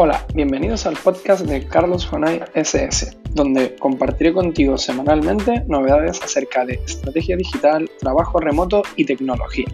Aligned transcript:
Hola, 0.00 0.24
bienvenidos 0.32 0.86
al 0.86 0.96
podcast 0.96 1.44
de 1.44 1.66
Carlos 1.66 2.06
Jonay 2.06 2.40
SS, 2.54 3.18
donde 3.32 3.74
compartiré 3.74 4.32
contigo 4.32 4.78
semanalmente 4.78 5.64
novedades 5.66 6.22
acerca 6.22 6.64
de 6.64 6.74
estrategia 6.74 7.36
digital, 7.36 7.90
trabajo 7.98 8.38
remoto 8.38 8.84
y 8.94 9.06
tecnología. 9.06 9.66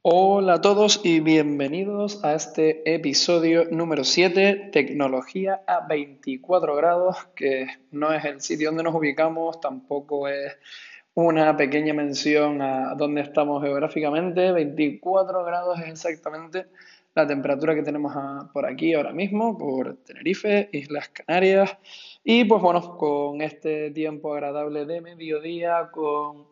Hola 0.00 0.54
a 0.54 0.60
todos 0.62 1.02
y 1.04 1.20
bienvenidos 1.20 2.24
a 2.24 2.32
este 2.32 2.94
episodio 2.94 3.66
número 3.70 4.04
7, 4.04 4.70
tecnología 4.72 5.60
a 5.66 5.86
24 5.86 6.76
grados, 6.76 7.18
que 7.36 7.66
no 7.90 8.14
es 8.14 8.24
el 8.24 8.40
sitio 8.40 8.70
donde 8.70 8.84
nos 8.84 8.94
ubicamos, 8.94 9.60
tampoco 9.60 10.28
es 10.28 10.56
una 11.26 11.56
pequeña 11.56 11.92
mención 11.94 12.62
a 12.62 12.94
dónde 12.94 13.22
estamos 13.22 13.60
geográficamente. 13.60 14.52
24 14.52 15.44
grados 15.44 15.80
es 15.80 15.88
exactamente 15.88 16.66
la 17.12 17.26
temperatura 17.26 17.74
que 17.74 17.82
tenemos 17.82 18.14
por 18.52 18.64
aquí 18.64 18.94
ahora 18.94 19.12
mismo, 19.12 19.58
por 19.58 19.96
Tenerife, 20.04 20.68
Islas 20.70 21.08
Canarias. 21.08 21.76
Y 22.22 22.44
pues 22.44 22.62
bueno, 22.62 22.96
con 22.96 23.42
este 23.42 23.90
tiempo 23.90 24.32
agradable 24.32 24.86
de 24.86 25.00
mediodía, 25.00 25.88
con 25.90 26.46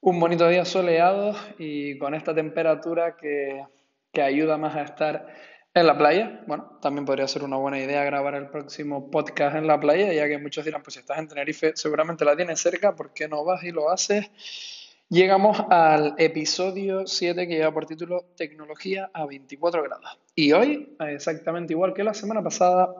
un 0.00 0.18
bonito 0.18 0.48
día 0.48 0.64
soleado 0.64 1.36
y 1.60 1.96
con 1.98 2.16
esta 2.16 2.34
temperatura 2.34 3.16
que, 3.16 3.64
que 4.12 4.22
ayuda 4.22 4.58
más 4.58 4.74
a 4.74 4.82
estar 4.82 5.28
en 5.74 5.86
la 5.88 5.98
playa, 5.98 6.40
bueno, 6.46 6.78
también 6.80 7.04
podría 7.04 7.26
ser 7.26 7.42
una 7.42 7.56
buena 7.56 7.80
idea 7.80 8.04
grabar 8.04 8.36
el 8.36 8.48
próximo 8.48 9.10
podcast 9.10 9.56
en 9.56 9.66
la 9.66 9.80
playa, 9.80 10.12
ya 10.12 10.28
que 10.28 10.38
muchos 10.38 10.64
dirán, 10.64 10.84
pues 10.84 10.94
si 10.94 11.00
estás 11.00 11.18
en 11.18 11.26
Tenerife, 11.26 11.72
seguramente 11.74 12.24
la 12.24 12.36
tienes 12.36 12.60
cerca, 12.60 12.94
¿por 12.94 13.12
qué 13.12 13.26
no 13.26 13.44
vas 13.44 13.64
y 13.64 13.72
lo 13.72 13.90
haces? 13.90 14.30
Llegamos 15.08 15.58
al 15.70 16.14
episodio 16.16 17.08
7 17.08 17.48
que 17.48 17.56
lleva 17.56 17.74
por 17.74 17.86
título 17.86 18.24
Tecnología 18.36 19.10
a 19.12 19.26
24 19.26 19.82
grados. 19.82 20.18
Y 20.36 20.52
hoy, 20.52 20.96
exactamente 21.00 21.72
igual 21.72 21.92
que 21.92 22.04
la 22.04 22.14
semana 22.14 22.42
pasada, 22.42 22.94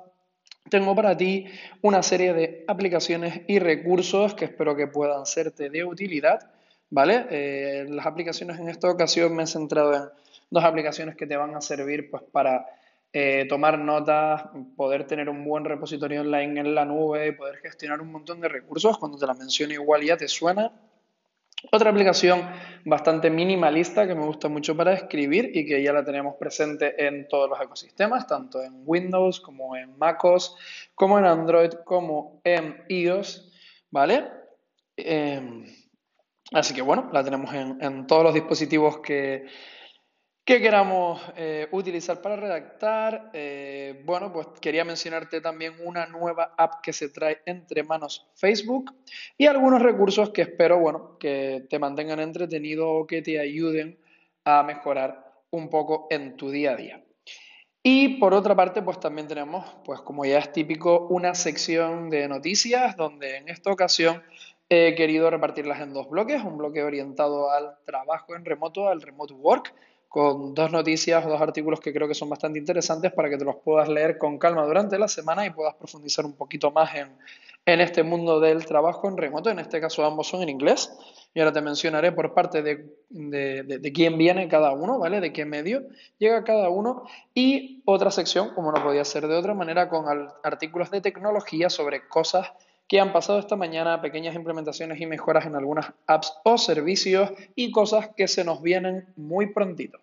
tengo 0.68 0.96
para 0.96 1.16
ti 1.16 1.46
una 1.80 2.02
serie 2.02 2.34
de 2.34 2.64
aplicaciones 2.66 3.42
y 3.46 3.60
recursos 3.60 4.34
que 4.34 4.46
espero 4.46 4.74
que 4.74 4.88
puedan 4.88 5.26
serte 5.26 5.70
de 5.70 5.84
utilidad, 5.84 6.50
¿vale? 6.90 7.26
Eh, 7.30 7.86
las 7.88 8.06
aplicaciones 8.06 8.58
en 8.58 8.68
esta 8.68 8.90
ocasión 8.90 9.34
me 9.34 9.44
he 9.44 9.46
centrado 9.46 9.94
en 9.94 10.23
dos 10.50 10.64
aplicaciones 10.64 11.16
que 11.16 11.26
te 11.26 11.36
van 11.36 11.54
a 11.54 11.60
servir 11.60 12.10
pues, 12.10 12.22
para 12.32 12.66
eh, 13.16 13.46
tomar 13.48 13.78
notas, 13.78 14.42
poder 14.76 15.06
tener 15.06 15.28
un 15.28 15.44
buen 15.44 15.64
repositorio 15.64 16.22
online 16.22 16.58
en 16.58 16.74
la 16.74 16.84
nube, 16.84 17.32
poder 17.34 17.58
gestionar 17.58 18.00
un 18.00 18.10
montón 18.10 18.40
de 18.40 18.48
recursos. 18.48 18.98
Cuando 18.98 19.16
te 19.16 19.24
la 19.24 19.34
menciono 19.34 19.72
igual 19.72 20.02
ya 20.02 20.16
te 20.16 20.26
suena. 20.26 20.72
Otra 21.70 21.90
aplicación 21.90 22.42
bastante 22.84 23.30
minimalista 23.30 24.04
que 24.08 24.16
me 24.16 24.26
gusta 24.26 24.48
mucho 24.48 24.76
para 24.76 24.94
escribir 24.94 25.52
y 25.54 25.64
que 25.64 25.80
ya 25.80 25.92
la 25.92 26.04
tenemos 26.04 26.34
presente 26.34 27.06
en 27.06 27.28
todos 27.28 27.48
los 27.48 27.60
ecosistemas, 27.60 28.26
tanto 28.26 28.60
en 28.60 28.82
Windows 28.84 29.38
como 29.38 29.76
en 29.76 29.96
MacOS, 29.96 30.56
como 30.96 31.16
en 31.16 31.24
Android, 31.24 31.70
como 31.84 32.40
en 32.42 32.82
iOS, 32.88 33.48
¿vale? 33.92 34.24
Em, 34.96 35.64
así 36.52 36.74
que 36.74 36.82
bueno, 36.82 37.08
la 37.12 37.22
tenemos 37.22 37.54
en 37.54 38.08
todos 38.08 38.24
los 38.24 38.34
dispositivos 38.34 38.98
que, 38.98 39.46
¿Qué 40.44 40.60
queramos 40.60 41.22
eh, 41.38 41.68
utilizar 41.70 42.20
para 42.20 42.36
redactar? 42.36 43.30
Eh, 43.32 44.02
bueno, 44.04 44.30
pues 44.30 44.48
quería 44.60 44.84
mencionarte 44.84 45.40
también 45.40 45.72
una 45.82 46.04
nueva 46.04 46.54
app 46.58 46.82
que 46.82 46.92
se 46.92 47.08
trae 47.08 47.40
entre 47.46 47.82
manos 47.82 48.28
Facebook 48.34 48.94
y 49.38 49.46
algunos 49.46 49.80
recursos 49.80 50.28
que 50.30 50.42
espero, 50.42 50.78
bueno, 50.78 51.16
que 51.18 51.66
te 51.70 51.78
mantengan 51.78 52.20
entretenido 52.20 52.90
o 52.90 53.06
que 53.06 53.22
te 53.22 53.40
ayuden 53.40 53.98
a 54.44 54.62
mejorar 54.62 55.32
un 55.48 55.70
poco 55.70 56.08
en 56.10 56.36
tu 56.36 56.50
día 56.50 56.72
a 56.72 56.76
día. 56.76 57.02
Y 57.82 58.18
por 58.18 58.34
otra 58.34 58.54
parte, 58.54 58.82
pues 58.82 59.00
también 59.00 59.26
tenemos, 59.26 59.64
pues 59.82 60.02
como 60.02 60.26
ya 60.26 60.40
es 60.40 60.52
típico, 60.52 61.06
una 61.08 61.34
sección 61.34 62.10
de 62.10 62.28
noticias 62.28 62.98
donde 62.98 63.38
en 63.38 63.48
esta 63.48 63.72
ocasión 63.72 64.22
he 64.68 64.94
querido 64.94 65.30
repartirlas 65.30 65.80
en 65.80 65.94
dos 65.94 66.10
bloques, 66.10 66.42
un 66.42 66.58
bloque 66.58 66.82
orientado 66.82 67.50
al 67.50 67.78
trabajo 67.86 68.36
en 68.36 68.44
remoto, 68.44 68.88
al 68.88 69.00
remote 69.00 69.32
work, 69.32 69.74
con 70.14 70.54
dos 70.54 70.70
noticias 70.70 71.26
o 71.26 71.28
dos 71.28 71.42
artículos 71.42 71.80
que 71.80 71.92
creo 71.92 72.06
que 72.06 72.14
son 72.14 72.28
bastante 72.28 72.56
interesantes 72.56 73.12
para 73.12 73.28
que 73.28 73.36
te 73.36 73.44
los 73.44 73.56
puedas 73.56 73.88
leer 73.88 74.16
con 74.16 74.38
calma 74.38 74.64
durante 74.64 74.96
la 74.96 75.08
semana 75.08 75.44
y 75.44 75.50
puedas 75.50 75.74
profundizar 75.74 76.24
un 76.24 76.34
poquito 76.34 76.70
más 76.70 76.94
en, 76.94 77.10
este 77.80 78.04
mundo 78.04 78.38
del 78.38 78.64
trabajo 78.64 79.08
en 79.08 79.16
remoto. 79.16 79.50
En 79.50 79.58
este 79.58 79.80
caso 79.80 80.04
ambos 80.04 80.28
son 80.28 80.42
en 80.42 80.50
inglés 80.50 80.92
y 81.34 81.40
ahora 81.40 81.52
te 81.52 81.60
mencionaré 81.60 82.12
por 82.12 82.32
parte 82.32 82.62
de, 82.62 82.94
de, 83.10 83.92
quién 83.92 84.16
viene 84.16 84.46
cada 84.46 84.70
uno, 84.70 85.00
¿vale? 85.00 85.20
De 85.20 85.32
qué 85.32 85.44
medio 85.44 85.82
llega 86.18 86.44
cada 86.44 86.68
uno 86.68 87.02
y 87.34 87.82
otra 87.84 88.12
sección, 88.12 88.54
como 88.54 88.70
no 88.70 88.84
podía 88.84 89.04
ser 89.04 89.26
de 89.26 89.34
otra 89.34 89.52
manera, 89.52 89.88
con 89.88 90.06
artículos 90.44 90.92
de 90.92 91.00
tecnología 91.00 91.68
sobre 91.68 92.06
cosas 92.06 92.52
que 92.88 93.00
han 93.00 93.12
pasado 93.12 93.38
esta 93.38 93.56
mañana, 93.56 94.00
pequeñas 94.00 94.34
implementaciones 94.34 95.00
y 95.00 95.06
mejoras 95.06 95.46
en 95.46 95.56
algunas 95.56 95.92
apps 96.06 96.34
o 96.44 96.58
servicios 96.58 97.30
y 97.54 97.70
cosas 97.70 98.10
que 98.16 98.28
se 98.28 98.44
nos 98.44 98.62
vienen 98.62 99.06
muy 99.16 99.52
prontito. 99.52 99.98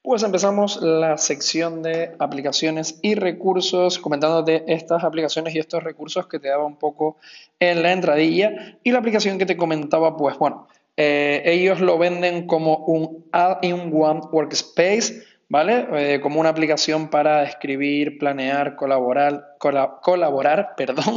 Pues 0.00 0.22
empezamos 0.22 0.80
la 0.80 1.18
sección 1.18 1.82
de 1.82 2.16
aplicaciones 2.18 2.98
y 3.02 3.14
recursos, 3.14 3.98
comentándote 3.98 4.64
estas 4.66 5.04
aplicaciones 5.04 5.54
y 5.54 5.58
estos 5.58 5.82
recursos 5.82 6.26
que 6.26 6.38
te 6.38 6.48
daba 6.48 6.64
un 6.64 6.76
poco 6.76 7.18
en 7.60 7.82
la 7.82 7.92
entradilla. 7.92 8.78
Y 8.82 8.92
la 8.92 9.00
aplicación 9.00 9.36
que 9.36 9.44
te 9.44 9.58
comentaba, 9.58 10.16
pues 10.16 10.38
bueno, 10.38 10.66
eh, 10.96 11.42
ellos 11.44 11.80
lo 11.80 11.98
venden 11.98 12.46
como 12.46 12.78
un 12.86 13.26
all-in-one 13.32 14.20
workspace 14.32 15.22
¿vale? 15.48 15.86
Eh, 15.92 16.20
como 16.20 16.40
una 16.40 16.50
aplicación 16.50 17.08
para 17.08 17.42
escribir, 17.42 18.18
planear, 18.18 18.76
colaborar, 18.76 19.56
colaborar, 19.58 20.74
perdón, 20.76 21.16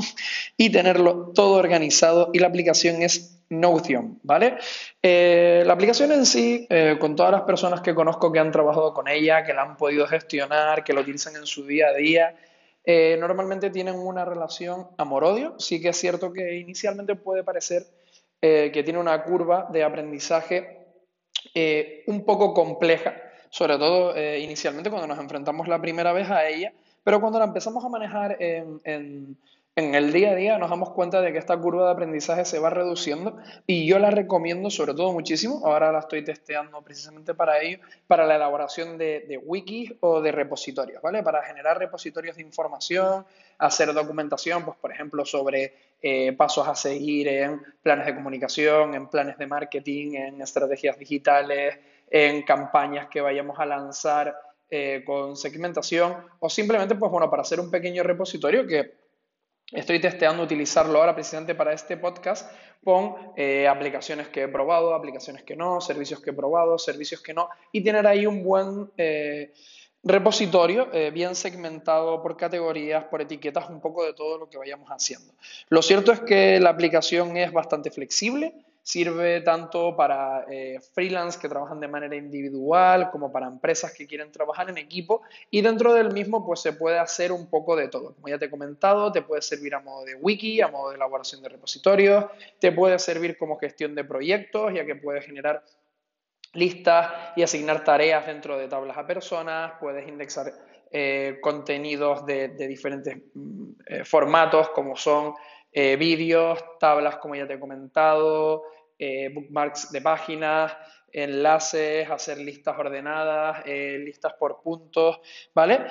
y 0.58 0.70
tenerlo 0.72 1.32
todo 1.36 1.58
organizado. 1.58 2.30
Y 2.34 2.40
la 2.40 2.48
aplicación 2.48 3.02
es 3.02 3.38
Notion, 3.50 4.20
¿vale? 4.24 4.58
Eh, 5.04 5.64
la 5.66 5.74
aplicación 5.74 6.14
en 6.14 6.26
sí, 6.26 6.66
eh, 6.70 6.96
con 6.98 7.18
todas 7.18 7.34
las 7.34 7.42
personas 7.42 7.82
que 7.82 7.94
conozco 7.94 8.32
que 8.32 8.40
han 8.40 8.52
trabajado 8.52 8.94
con 8.94 9.10
ella, 9.10 9.44
que 9.44 9.54
la 9.54 9.64
han 9.64 9.76
podido 9.76 10.08
gestionar, 10.08 10.86
que 10.86 10.94
lo 10.94 11.02
utilizan 11.02 11.36
en 11.36 11.46
su 11.46 11.66
día 11.66 11.88
a 11.88 11.94
día, 11.94 12.36
normalmente 13.20 13.70
tienen 13.70 13.96
una 13.96 14.26
relación 14.26 14.88
amor-odio. 14.98 15.60
Sí 15.60 15.82
que 15.82 15.90
es 15.90 15.98
cierto 15.98 16.32
que 16.32 16.56
inicialmente 16.56 17.16
puede 17.16 17.44
parecer 17.44 17.84
que 18.40 18.82
tiene 18.84 18.98
una 18.98 19.22
curva 19.24 19.68
de 19.72 19.84
aprendizaje 19.84 20.80
un 22.08 22.26
poco 22.26 22.56
compleja, 22.56 23.14
sobre 23.52 23.78
todo 23.78 24.16
eh, 24.16 24.40
inicialmente 24.40 24.90
cuando 24.90 25.08
nos 25.08 25.20
enfrentamos 25.20 25.68
la 25.68 25.80
primera 25.80 26.14
vez 26.14 26.32
a 26.32 26.48
ella, 26.48 26.74
pero 27.04 27.20
cuando 27.20 27.38
la 27.38 27.46
empezamos 27.46 27.84
a 27.84 27.90
manejar 27.90 28.38
en, 28.40 28.80
en, 28.86 29.38
el 29.76 30.14
día 30.14 30.32
a 30.32 30.36
día 30.36 30.58
nos 30.58 30.70
damos 30.70 30.92
cuenta 30.92 31.22
de 31.22 31.34
que 31.34 31.38
esta 31.38 31.58
curva 31.58 31.86
de 31.86 31.92
aprendizaje 31.92 32.46
se 32.46 32.60
va 32.60 32.70
reduciendo 32.70 33.38
y 33.68 33.86
yo 33.86 34.00
la 34.00 34.10
recomiendo 34.10 34.70
sobre 34.70 34.94
todo 34.94 35.12
muchísimo, 35.12 35.62
ahora 35.66 35.92
la 35.92 36.00
estoy 36.00 36.24
testeando 36.24 36.82
precisamente 36.82 37.34
para 37.34 37.60
ello, 37.62 37.80
para 38.08 38.26
la 38.26 38.36
elaboración 38.36 38.98
de, 38.98 39.42
wikis 39.44 39.94
o 40.00 40.22
de 40.22 40.32
repositorios, 40.32 41.02
¿vale? 41.02 41.24
Para 41.24 41.44
generar 41.44 41.78
repositorios 41.78 42.38
de 42.38 42.44
información, 42.44 43.26
hacer 43.58 43.94
documentación, 43.94 44.64
pues 44.64 44.78
por 44.78 44.94
ejemplo 44.94 45.26
sobre 45.26 45.74
eh, 46.02 46.32
pasos 46.34 46.68
a 46.68 46.76
seguir 46.76 47.28
en 47.28 47.62
planes 47.82 48.06
de 48.06 48.16
comunicación, 48.16 48.94
en 48.94 49.08
planes 49.08 49.38
de 49.38 49.48
marketing, 49.48 50.14
en 50.14 50.42
estrategias 50.42 50.98
digitales, 50.98 51.78
en 52.12 52.44
campañas 52.44 53.08
que 53.08 53.22
vayamos 53.22 53.58
a 53.58 53.66
lanzar 53.66 54.36
eh, 54.70 55.02
con 55.06 55.38
segmentación 55.38 56.16
o 56.40 56.50
simplemente, 56.50 56.96
pues 56.96 57.10
bueno, 57.10 57.30
para 57.30 57.42
hacer 57.42 57.60
un 57.60 57.72
pequeño 57.72 58.04
repositorio 58.04 58.68
que 58.68 59.00
estoy 59.72 60.00
testeando 60.00 60.44
utilizarlo 60.44 61.00
ahora 61.00 61.16
precisamente 61.16 61.56
para 61.56 61.72
este 61.72 61.96
podcast 61.96 62.52
con 62.84 63.16
eh, 63.38 63.66
aplicaciones 63.66 64.28
que 64.28 64.44
he 64.44 64.48
probado, 64.50 64.94
aplicaciones 64.94 65.44
que 65.44 65.56
no, 65.56 65.80
servicios 65.80 66.20
que 66.20 66.32
he 66.32 66.34
probado, 66.34 66.78
servicios 66.78 67.22
que 67.22 67.34
no, 67.34 67.48
y 67.72 67.82
tener 67.82 68.06
ahí 68.06 68.26
un 68.26 68.44
buen 68.44 68.92
eh, 68.98 69.54
repositorio 70.04 70.90
bien 71.14 71.36
segmentado 71.36 72.24
por 72.24 72.36
categorías, 72.36 73.06
por 73.06 73.22
etiquetas, 73.22 73.70
un 73.70 73.80
poco 73.80 74.04
de 74.04 74.14
todo 74.14 74.40
lo 74.40 74.50
que 74.50 74.58
vayamos 74.58 74.90
haciendo. 74.90 75.34
Lo 75.70 75.82
cierto 75.84 76.12
es 76.12 76.22
que 76.22 76.60
la 76.60 76.72
aplicación 76.72 77.38
es 77.38 77.52
bastante 77.54 77.92
flexible, 77.92 78.56
Sirve 78.84 79.42
tanto 79.42 79.96
para 79.96 80.46
eh, 80.50 80.80
freelance 80.94 81.40
que 81.40 81.48
trabajan 81.48 81.80
de 81.80 81.88
manera 81.88 82.16
individual 82.16 83.12
como 83.12 83.32
para 83.32 83.48
empresas 83.48 83.94
que 83.94 84.08
quieren 84.08 84.32
trabajar 84.32 84.70
en 84.70 84.78
equipo 84.78 85.22
y 85.52 85.62
dentro 85.62 85.94
del 85.94 86.12
mismo 86.12 86.46
pues 86.46 86.62
se 86.62 86.74
puede 86.74 86.98
hacer 86.98 87.32
un 87.32 87.48
poco 87.48 87.76
de 87.76 87.90
todo. 87.90 88.16
Como 88.16 88.28
ya 88.28 88.40
te 88.40 88.46
he 88.46 88.50
comentado, 88.50 89.12
te 89.12 89.22
puede 89.22 89.42
servir 89.42 89.76
a 89.76 89.80
modo 89.80 90.04
de 90.06 90.16
wiki, 90.16 90.62
a 90.62 90.68
modo 90.68 90.90
de 90.90 90.96
elaboración 90.96 91.42
de 91.42 91.50
repositorios, 91.50 92.26
te 92.60 92.72
puede 92.72 92.98
servir 92.98 93.38
como 93.38 93.58
gestión 93.58 93.94
de 93.94 94.04
proyectos 94.04 94.74
ya 94.74 94.86
que 94.86 94.96
puedes 94.96 95.26
generar 95.26 95.64
listas 96.54 97.34
y 97.36 97.44
asignar 97.44 97.84
tareas 97.84 98.26
dentro 98.26 98.58
de 98.58 98.68
tablas 98.68 98.98
a 98.98 99.08
personas, 99.08 99.74
puedes 99.80 100.08
indexar 100.08 100.52
eh, 100.92 101.38
contenidos 101.42 102.26
de, 102.26 102.50
diferentes 102.50 103.18
mm, 103.34 103.72
eh, 103.86 104.04
formatos 104.04 104.70
como 104.70 104.98
son 104.98 105.34
eh, 105.72 105.96
vídeos, 105.96 106.60
tablas 106.80 107.18
como 107.18 107.36
ya 107.36 107.48
te 107.48 107.54
he 107.54 107.60
comentado, 107.60 108.64
eh, 109.00 109.30
bookmarks 109.34 109.92
de 109.92 110.02
páginas, 110.02 110.76
enlaces, 111.12 112.10
hacer 112.10 112.38
listas 112.38 112.78
ordenadas, 112.78 113.64
eh, 113.66 113.98
listas 114.00 114.34
por 114.34 114.62
puntos, 114.62 115.20
¿vale? 115.54 115.86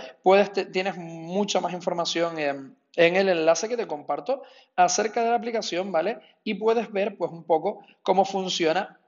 Tienes 0.73 0.97
mucha 0.97 1.61
más 1.61 1.73
información 1.73 2.39
en, 2.39 2.77
el 2.95 3.29
enlace 3.29 3.69
que 3.69 3.77
te 3.77 3.87
comparto 3.87 4.43
acerca 4.77 5.23
de 5.23 5.31
la 5.31 5.37
aplicación, 5.37 5.93
¿vale? 5.93 6.19
Y 6.45 6.55
puedes 6.55 6.91
ver, 6.93 7.17
pues, 7.17 7.31
un 7.33 7.45
poco 7.45 7.85
cómo 8.03 8.25
funciona 8.25 9.01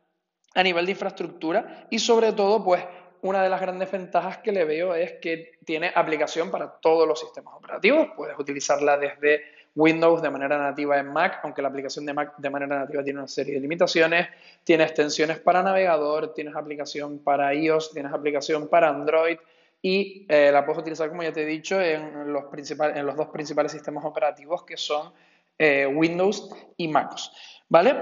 a 0.55 0.63
nivel 0.63 0.87
de 0.87 0.93
infraestructura 0.93 1.87
y 1.91 1.99
sobre 1.99 2.33
todo, 2.33 2.63
pues, 2.65 2.85
una 3.23 3.43
de 3.43 3.49
las 3.49 3.61
grandes 3.61 3.91
ventajas 3.91 4.39
que 4.39 4.51
le 4.51 4.65
veo 4.65 4.95
es 4.97 5.15
que 5.21 5.53
tiene 5.65 5.93
aplicación 5.95 6.51
para 6.51 6.73
todos 6.81 7.07
los 7.07 7.21
sistemas 7.21 7.55
operativos. 7.55 8.09
Puedes 8.17 8.37
utilizarla 8.37 8.99
desde 8.99 9.43
Windows 9.75 10.21
de 10.21 10.31
manera 10.31 10.59
nativa 10.59 10.99
en 10.99 11.13
Mac, 11.13 11.41
aunque 11.43 11.63
la 11.63 11.69
aplicación 11.69 12.05
de 12.05 12.13
Mac 12.13 12.35
de 12.37 12.51
manera 12.51 12.79
nativa 12.81 13.03
tiene 13.03 13.21
una 13.21 13.29
serie 13.29 13.55
de 13.55 13.61
limitaciones. 13.61 14.29
Tiene 14.65 14.85
extensiones 14.85 15.39
para 15.39 15.63
navegador, 15.63 16.35
tienes 16.35 16.55
aplicación 16.55 17.19
para 17.19 17.55
iOS, 17.55 17.93
tienes 17.93 18.13
aplicación 18.13 18.69
para 18.69 18.89
Android 18.91 19.39
y 19.81 20.27
eh, 20.29 20.51
la 20.53 20.65
puedes 20.65 20.81
utilizar, 20.81 21.09
como 21.09 21.23
ya 21.23 21.33
te 21.33 21.43
he 21.43 21.47
dicho, 21.47 21.81
en 21.81 22.33
los, 22.33 22.45
en 22.51 23.07
los 23.07 23.17
dos 23.17 23.29
principales 23.29 23.73
sistemas 23.73 24.05
operativos 24.05 24.63
que 24.65 24.77
son 24.77 25.13
eh, 25.59 25.87
Windows 25.87 26.51
y 26.77 26.89
MacOS. 26.89 27.33
¿Vale? 27.69 27.97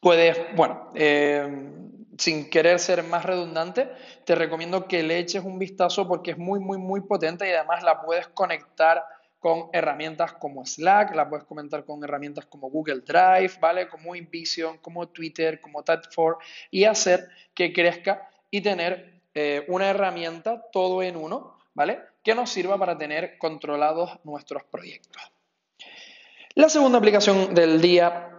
Puedes, 0.00 0.38
bueno, 0.56 0.90
eh, 0.94 1.70
sin 2.18 2.50
querer 2.50 2.80
ser 2.80 3.04
más 3.04 3.24
redundante, 3.24 3.88
te 4.24 4.34
recomiendo 4.34 4.86
que 4.88 5.02
le 5.02 5.18
eches 5.18 5.44
un 5.44 5.58
vistazo 5.58 6.08
porque 6.08 6.32
es 6.32 6.38
muy, 6.38 6.58
muy, 6.58 6.78
muy 6.78 7.00
potente 7.02 7.48
y 7.48 7.52
además 7.52 7.82
la 7.84 8.00
puedes 8.02 8.26
conectar 8.28 9.04
con 9.38 9.70
herramientas 9.72 10.32
como 10.32 10.66
Slack, 10.66 11.14
la 11.14 11.28
puedes 11.28 11.44
comentar 11.44 11.84
con 11.84 12.02
herramientas 12.02 12.46
como 12.46 12.70
Google 12.70 13.00
Drive, 13.00 13.52
¿vale? 13.60 13.88
Como 13.88 14.16
InVision, 14.16 14.78
como 14.78 15.08
Twitter, 15.08 15.60
como 15.60 15.84
TED4 15.84 16.36
y 16.70 16.84
hacer 16.84 17.28
que 17.54 17.72
crezca 17.72 18.28
y 18.50 18.60
tener 18.60 19.20
eh, 19.34 19.64
una 19.68 19.88
herramienta 19.88 20.64
todo 20.72 21.02
en 21.02 21.16
uno, 21.16 21.58
¿vale? 21.74 22.00
Que 22.24 22.34
nos 22.34 22.50
sirva 22.50 22.76
para 22.78 22.98
tener 22.98 23.38
controlados 23.38 24.18
nuestros 24.24 24.64
proyectos. 24.64 25.22
La 26.54 26.68
segunda 26.68 26.98
aplicación 26.98 27.54
del 27.54 27.80
día 27.80 28.34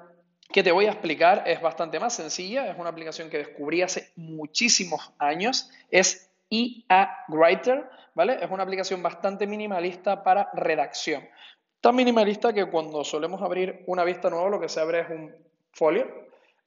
que 0.52 0.64
te 0.64 0.72
voy 0.72 0.88
a 0.88 0.92
explicar 0.92 1.44
es 1.46 1.62
bastante 1.62 2.00
más 2.00 2.16
sencilla, 2.16 2.70
es 2.70 2.78
una 2.78 2.90
aplicación 2.90 3.30
que 3.30 3.38
descubrí 3.38 3.82
hace 3.82 4.12
muchísimos 4.16 5.14
años, 5.20 5.70
es 5.92 6.29
EA 6.50 7.26
Writer, 7.28 7.90
¿vale? 8.16 8.38
Es 8.42 8.50
una 8.50 8.64
aplicación 8.64 9.02
bastante 9.02 9.48
minimalista 9.48 10.24
para 10.24 10.50
redacción. 10.54 11.24
Tan 11.82 11.96
minimalista 11.96 12.52
que 12.52 12.70
cuando 12.70 13.04
solemos 13.04 13.42
abrir 13.42 13.84
una 13.88 14.04
vista 14.04 14.30
nueva 14.30 14.50
lo 14.50 14.60
que 14.60 14.68
se 14.68 14.82
abre 14.82 15.02
es 15.02 15.10
un 15.10 15.34
folio 15.72 16.08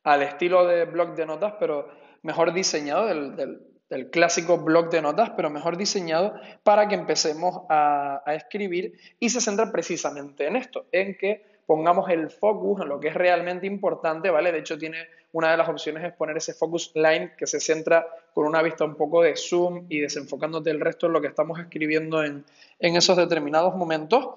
al 0.05 0.23
estilo 0.23 0.67
de 0.67 0.85
blog 0.85 1.15
de 1.15 1.27
notas, 1.27 1.55
pero 1.59 1.89
mejor 2.23 2.53
diseñado, 2.53 3.07
del, 3.07 3.69
clásico 4.11 4.57
blog 4.57 4.89
de 4.89 5.03
notas, 5.03 5.31
pero 5.37 5.51
mejor 5.51 5.77
diseñado 5.77 6.35
para 6.63 6.89
que 6.89 6.95
empecemos 6.95 7.61
a, 7.69 8.23
a 8.25 8.35
escribir 8.35 8.95
y 9.21 9.29
se 9.29 9.41
centra 9.41 9.71
precisamente 9.71 10.47
en 10.47 10.57
esto, 10.57 10.87
en 10.93 11.19
que 11.19 11.45
pongamos 11.67 12.09
el 12.09 12.31
focus 12.31 12.81
en 12.81 12.89
lo 12.89 12.99
que 12.99 13.09
es 13.09 13.15
realmente 13.15 13.67
importante, 13.67 14.31
¿vale? 14.31 14.51
De 14.51 14.61
hecho, 14.61 14.79
tiene 14.79 15.07
una 15.33 15.51
de 15.51 15.57
las 15.57 15.69
opciones 15.69 16.05
es 16.05 16.13
poner 16.13 16.37
ese 16.37 16.55
focus 16.55 16.93
line 16.95 17.33
que 17.37 17.47
se 17.47 17.59
centra 17.59 18.07
con 18.33 18.47
una 18.47 18.63
vista 18.63 18.85
un 18.85 18.95
poco 18.95 19.23
de 19.23 19.37
zoom 19.37 19.87
y 19.89 20.01
desenfocándote 20.01 20.71
el 20.71 20.81
resto 20.81 21.07
en 21.07 21.13
lo 21.15 21.21
que 21.21 21.29
estamos 21.29 21.59
escribiendo 21.59 22.23
en, 22.23 22.45
esos 22.79 23.17
determinados 23.17 23.75
momentos 23.75 24.29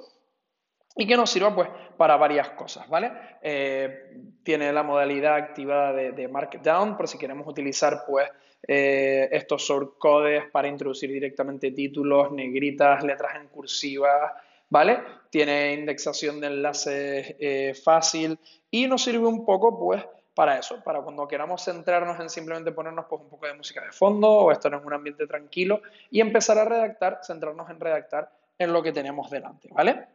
y 0.96 1.06
que 1.06 1.18
nos 1.18 1.30
sirva 1.30 1.54
pues 1.54 1.70
para 1.98 2.16
varias 2.16 2.52
cosas, 2.52 2.88
¿vale? 2.88 3.12
Eh, 3.42 4.14
tiene 4.44 4.72
la 4.72 4.84
modalidad 4.84 5.36
activada 5.36 5.92
de, 5.92 6.28
Markdown 6.28 6.96
por 6.96 7.08
si 7.08 7.18
queremos 7.18 7.46
utilizar 7.48 8.04
pues 8.08 8.30
eh, 8.66 9.28
estos 9.32 9.64
shortcodes 9.64 10.46
para 10.52 10.70
introducir 10.70 11.12
directamente 11.12 11.72
títulos, 11.72 12.32
negritas, 12.32 13.04
letras 13.04 13.36
en 13.36 13.48
cursiva, 13.50 14.34
¿vale? 14.70 15.00
Tiene 15.30 15.74
indexación 15.74 16.40
de 16.40 16.48
enlaces 16.48 17.36
eh, 17.40 17.74
fácil 17.84 18.40
y 18.72 18.88
nos 18.88 19.04
sirve 19.04 19.28
un 19.28 19.46
poco, 19.46 19.78
pues, 19.78 20.04
para 20.36 20.60
eso, 20.60 20.84
para 20.84 21.02
cuando 21.02 21.28
queramos 21.28 21.64
centrarnos 21.64 22.20
en 22.20 22.30
simplemente 22.30 22.72
ponernos 22.72 23.06
pues, 23.06 23.22
un 23.22 23.30
poco 23.30 23.48
de 23.48 23.54
música 23.54 23.84
de 23.84 23.92
fondo 23.92 24.30
o 24.30 24.52
estar 24.52 24.74
en 24.74 24.86
un 24.86 24.94
ambiente 24.94 25.26
tranquilo 25.26 25.82
y 26.12 26.20
empezar 26.20 26.58
a 26.58 26.66
redactar, 26.66 27.22
centrarnos 27.24 27.70
en 27.70 27.80
redactar 27.80 28.30
en 28.58 28.74
lo 28.74 28.84
que 28.84 28.92
tenemos 28.92 29.30
delante, 29.30 29.70
¿vale? 29.72 30.08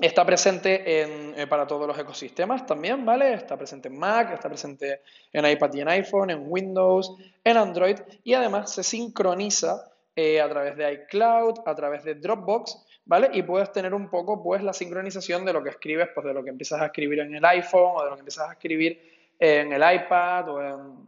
Está 0.00 0.24
presente 0.24 1.02
en, 1.02 1.38
eh, 1.38 1.46
para 1.46 1.66
todos 1.66 1.86
los 1.86 1.96
ecosistemas 1.96 2.66
también, 2.66 3.04
¿vale? 3.04 3.34
Está 3.34 3.56
presente 3.56 3.88
en 3.88 3.98
Mac, 3.98 4.32
está 4.32 4.48
presente 4.48 5.02
en 5.32 5.46
iPad 5.46 5.72
y 5.74 5.80
en 5.82 5.88
iPhone, 5.88 6.30
en 6.30 6.44
Windows, 6.46 7.14
en 7.44 7.56
Android 7.56 7.98
y 8.24 8.34
además 8.34 8.72
se 8.72 8.82
sincroniza 8.82 9.92
eh, 10.16 10.40
a 10.40 10.48
través 10.48 10.76
de 10.76 10.92
iCloud, 10.92 11.60
a 11.66 11.74
través 11.74 12.02
de 12.02 12.14
Dropbox 12.14 12.84
¿vale? 13.04 13.30
Y 13.32 13.42
puedes 13.42 13.70
tener 13.72 13.94
un 13.94 14.08
poco, 14.08 14.42
pues, 14.42 14.62
la 14.62 14.72
sincronización 14.72 15.44
de 15.44 15.52
lo 15.52 15.62
que 15.62 15.70
escribes, 15.70 16.08
pues, 16.14 16.26
de 16.26 16.34
lo 16.34 16.42
que 16.42 16.50
empiezas 16.50 16.80
a 16.80 16.86
escribir 16.86 17.20
en 17.20 17.34
el 17.34 17.44
iPhone 17.44 17.92
o 17.96 18.04
de 18.04 18.10
lo 18.10 18.16
que 18.16 18.20
empiezas 18.20 18.48
a 18.48 18.52
escribir 18.52 19.23
en 19.38 19.72
el 19.72 19.94
iPad 19.94 20.48
o 20.48 20.62
en, 20.62 21.04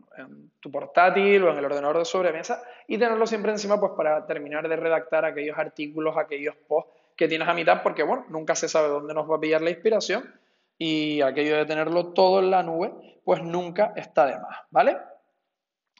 tu 0.61 0.70
portátil 0.70 1.44
o 1.44 1.52
en 1.52 1.58
el 1.58 1.64
ordenador 1.64 1.99
de 1.99 2.05
sobremesa 2.05 2.62
y 2.88 2.99
tenerlo 2.99 3.26
siempre 3.26 3.52
encima, 3.52 3.78
pues, 3.78 3.93
para 3.96 4.26
terminar 4.26 4.69
de 4.69 4.75
redactar 4.75 5.25
aquellos 5.25 5.56
artículos, 5.58 6.17
aquellos 6.17 6.56
posts 6.67 6.90
que 7.14 7.28
tienes 7.28 7.46
a 7.46 7.55
mitad, 7.55 7.82
porque, 7.82 8.02
bueno, 8.02 8.25
nunca 8.28 8.55
se 8.55 8.69
sabe 8.69 8.88
dónde 8.88 9.14
nos 9.14 9.31
va 9.31 9.37
a 9.37 9.40
pillar 9.40 9.62
la 9.62 9.70
inspiración 9.70 10.34
y 10.78 11.20
aquello 11.20 11.56
de 11.56 11.67
tenerlo 11.67 12.12
todo 12.12 12.40
en 12.40 12.50
la 12.50 12.62
nube, 12.62 12.93
pues 13.25 13.43
nunca 13.43 13.93
está 13.96 14.26
de 14.26 14.38
más, 14.38 14.58
¿vale? 14.70 14.96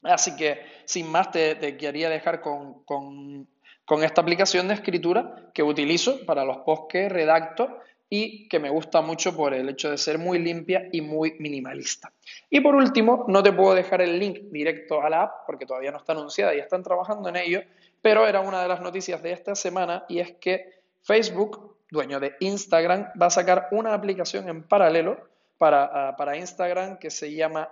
Así 0.03 0.35
que, 0.35 0.61
sin 0.85 1.09
más, 1.11 1.31
te, 1.31 1.55
te 1.55 1.77
quería 1.77 2.09
dejar 2.09 2.41
con, 2.41 2.83
con 2.83 3.47
con 3.87 4.03
esta 4.03 4.19
aplicación 4.19 4.67
de 4.67 4.73
escritura 4.73 5.49
que 5.53 5.63
utilizo 5.63 6.25
para 6.25 6.43
los 6.43 6.57
posts 6.57 6.87
que 6.89 7.07
redacto 7.07 7.79
y 8.09 8.47
que 8.47 8.59
me 8.59 8.69
gusta 8.69 9.01
mucho 9.01 9.35
por 9.35 9.53
el 9.53 9.69
hecho 9.69 9.91
de 9.91 9.97
ser 9.97 10.17
muy 10.17 10.39
limpia 10.39 10.87
y 10.91 11.01
muy 11.01 11.35
minimalista. 11.39 12.11
Y 12.49 12.61
por 12.61 12.75
último, 12.75 13.25
no 13.27 13.43
te 13.43 13.51
puedo 13.51 13.75
dejar 13.75 14.01
el 14.01 14.17
link 14.17 14.39
directo 14.51 15.01
a 15.01 15.09
la 15.09 15.23
app 15.23 15.45
porque 15.45 15.65
todavía 15.65 15.91
no 15.91 15.97
está 15.97 16.13
anunciada 16.13 16.55
y 16.55 16.59
están 16.59 16.83
trabajando 16.83 17.29
en 17.29 17.35
ello, 17.35 17.61
pero 18.01 18.27
era 18.27 18.41
una 18.41 18.61
de 18.61 18.67
las 18.67 18.81
noticias 18.81 19.21
de 19.21 19.31
esta 19.31 19.55
semana 19.55 20.05
y 20.07 20.19
es 20.19 20.33
que 20.33 20.81
Facebook, 21.01 21.77
dueño 21.91 22.19
de 22.19 22.35
Instagram, 22.39 23.11
va 23.21 23.27
a 23.27 23.31
sacar 23.31 23.67
una 23.71 23.93
aplicación 23.93 24.47
en 24.47 24.63
paralelo 24.63 25.17
para, 25.57 26.09
ah, 26.09 26.37
Instagram 26.37 26.97
que 26.99 27.09
se 27.09 27.33
llama 27.33 27.69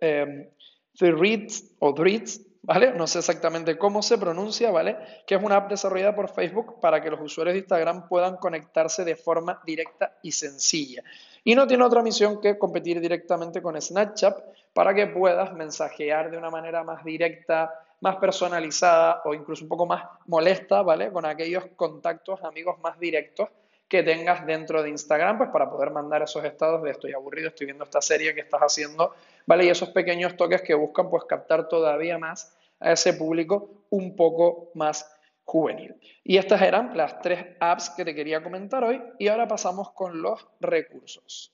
eh, 0.00 0.50
Threads 0.98 1.74
o 1.78 1.94
Threads 1.94 2.40
¿vale? 2.66 2.92
No 2.92 3.06
sé 3.06 3.20
exactamente 3.20 3.78
cómo 3.78 4.02
se 4.02 4.18
pronuncia, 4.18 4.72
¿vale? 4.72 4.96
Que 5.24 5.36
es 5.36 5.42
una 5.42 5.56
app 5.56 5.70
desarrollada 5.70 6.16
por 6.16 6.28
Facebook 6.28 6.80
para 6.80 7.00
que 7.00 7.10
los 7.10 7.20
usuarios 7.20 7.54
de 7.54 7.60
Instagram 7.60 8.08
puedan 8.08 8.36
conectarse 8.36 9.04
de 9.04 9.14
forma 9.14 9.62
directa 9.64 10.18
y 10.20 10.32
sencilla. 10.32 11.02
Y 11.44 11.54
no 11.54 11.66
tiene 11.68 11.84
otra 11.84 12.02
misión 12.02 12.40
que 12.40 12.58
competir 12.58 13.00
directamente 13.00 13.62
con 13.62 13.80
Snapchat 13.80 14.36
para 14.72 14.92
que 14.92 15.06
puedas 15.06 15.52
mensajear 15.54 16.28
de 16.28 16.38
una 16.38 16.50
manera 16.50 16.82
más 16.82 17.04
directa, 17.04 17.72
más 18.00 18.16
personalizada 18.16 19.22
o 19.24 19.32
incluso 19.32 19.62
un 19.62 19.68
poco 19.68 19.86
más 19.86 20.04
molesta, 20.26 20.82
¿vale? 20.82 21.12
Con 21.12 21.24
aquellos 21.24 21.66
contactos, 21.76 22.42
amigos 22.42 22.80
más 22.80 22.98
directos 22.98 23.48
que 23.88 24.02
tengas 24.02 24.44
dentro 24.46 24.82
de 24.82 24.90
Instagram, 24.90 25.38
pues 25.38 25.50
para 25.50 25.70
poder 25.70 25.90
mandar 25.90 26.22
esos 26.22 26.44
estados 26.44 26.82
de 26.82 26.90
estoy 26.90 27.12
aburrido, 27.12 27.48
estoy 27.48 27.66
viendo 27.66 27.84
esta 27.84 28.00
serie 28.00 28.34
que 28.34 28.40
estás 28.40 28.60
haciendo, 28.60 29.14
¿vale? 29.46 29.64
Y 29.64 29.68
esos 29.68 29.90
pequeños 29.90 30.36
toques 30.36 30.62
que 30.62 30.74
buscan 30.74 31.08
pues 31.08 31.24
captar 31.24 31.68
todavía 31.68 32.18
más 32.18 32.56
a 32.80 32.92
ese 32.92 33.14
público 33.14 33.84
un 33.90 34.16
poco 34.16 34.70
más 34.74 35.08
juvenil. 35.44 35.94
Y 36.24 36.36
estas 36.36 36.60
eran 36.60 36.96
las 36.96 37.20
tres 37.20 37.46
apps 37.60 37.90
que 37.90 38.04
te 38.04 38.14
quería 38.14 38.42
comentar 38.42 38.82
hoy 38.82 39.00
y 39.18 39.28
ahora 39.28 39.46
pasamos 39.46 39.92
con 39.92 40.20
los 40.20 40.46
recursos. 40.60 41.52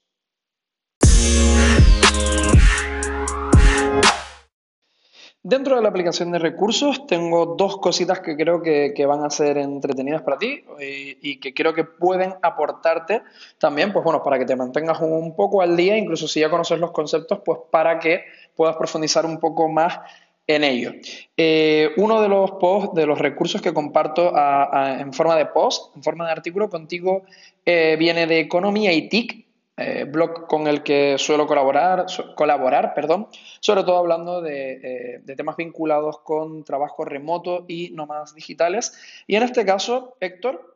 Dentro 5.44 5.74
de 5.74 5.82
la 5.82 5.88
aplicación 5.88 6.30
de 6.30 6.38
recursos 6.38 7.04
tengo 7.08 7.56
dos 7.56 7.78
cositas 7.78 8.20
que 8.20 8.36
creo 8.36 8.62
que, 8.62 8.94
van 9.06 9.24
a 9.24 9.30
ser 9.30 9.58
entretenidas 9.58 10.22
para 10.22 10.38
ti 10.38 10.64
y, 10.78 11.40
que 11.40 11.52
creo 11.52 11.74
que 11.74 11.82
pueden 11.82 12.34
aportarte 12.42 13.22
también, 13.58 13.92
pues 13.92 14.04
bueno, 14.04 14.22
para 14.22 14.38
que 14.38 14.44
te 14.44 14.54
mantengas 14.54 15.00
un 15.00 15.34
poco 15.34 15.60
al 15.60 15.76
día, 15.76 15.98
incluso 15.98 16.28
si 16.28 16.38
ya 16.38 16.48
conoces 16.48 16.78
los 16.78 16.92
conceptos, 16.92 17.40
pues 17.44 17.58
para 17.72 17.98
que 17.98 18.24
puedas 18.54 18.76
profundizar 18.76 19.26
un 19.26 19.40
poco 19.40 19.68
más 19.68 19.98
en 20.46 20.62
ello. 20.62 20.92
Eh, 21.36 21.90
uno 21.96 22.22
de 22.22 22.28
los 22.28 22.52
posts, 22.52 22.94
de 22.94 23.06
los 23.06 23.18
recursos 23.18 23.60
que 23.60 23.74
comparto 23.74 24.32
en 24.36 25.12
forma 25.12 25.34
de 25.34 25.46
post, 25.46 25.96
en 25.96 26.04
forma 26.04 26.24
de 26.26 26.32
artículo 26.32 26.70
contigo, 26.70 27.22
eh, 27.66 27.96
viene 27.98 28.28
de 28.28 28.38
Economía 28.38 28.92
y 28.92 29.08
TIC, 29.08 29.44
eh, 29.76 30.04
blog 30.04 30.46
con 30.46 30.66
el 30.66 30.82
que 30.82 31.16
suelo 31.18 31.46
colaborar, 31.46 32.06
colaborar 32.34 32.94
perdón, 32.94 33.28
sobre 33.60 33.84
todo 33.84 33.98
hablando 33.98 34.42
de, 34.42 35.20
de, 35.22 35.36
temas 35.36 35.56
vinculados 35.56 36.18
con 36.20 36.64
trabajo 36.64 37.04
remoto 37.04 37.64
y 37.68 37.90
nómadas 37.90 38.34
digitales. 38.34 38.92
Y 39.26 39.36
en 39.36 39.44
este 39.44 39.64
caso, 39.64 40.16
Héctor 40.20 40.72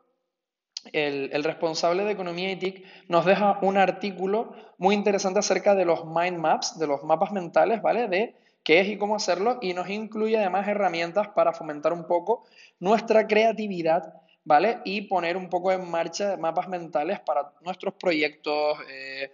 el, 0.93 1.45
responsable 1.45 2.05
de 2.05 2.13
Economía 2.13 2.51
y 2.51 2.57
TIC 2.57 2.85
nos 3.09 3.25
deja 3.25 3.59
un 3.63 3.77
artículo 3.77 4.55
muy 4.79 4.95
interesante 4.95 5.39
acerca 5.39 5.75
de 5.75 5.85
los 5.85 6.05
mind 6.05 6.39
maps, 6.39 6.79
de 6.79 6.87
los 6.87 7.03
mapas 7.03 7.33
mentales, 7.33 7.83
¿vale? 7.83 8.09
De 8.09 8.35
qué 8.63 8.81
es 8.81 8.89
y 8.89 8.99
cómo 8.99 9.17
hacerlo 9.17 9.59
y 9.61 9.75
nos 9.75 9.89
incluye 9.89 10.37
además 10.37 10.67
herramientas 10.69 11.29
para 11.29 11.53
fomentar 11.53 11.93
un 11.93 12.07
poco 12.07 12.45
nuestra 12.81 13.27
creatividad, 13.27 14.15
¿vale? 14.47 14.79
Y 14.85 15.03
poner 15.03 15.37
un 15.37 15.51
poco 15.51 15.73
en 15.73 15.91
marcha 15.91 16.37
mapas 16.39 16.69
mentales 16.69 17.21
para 17.21 17.53
nuestros 17.63 17.95
proyectos, 17.95 18.79
eh, 18.89 19.33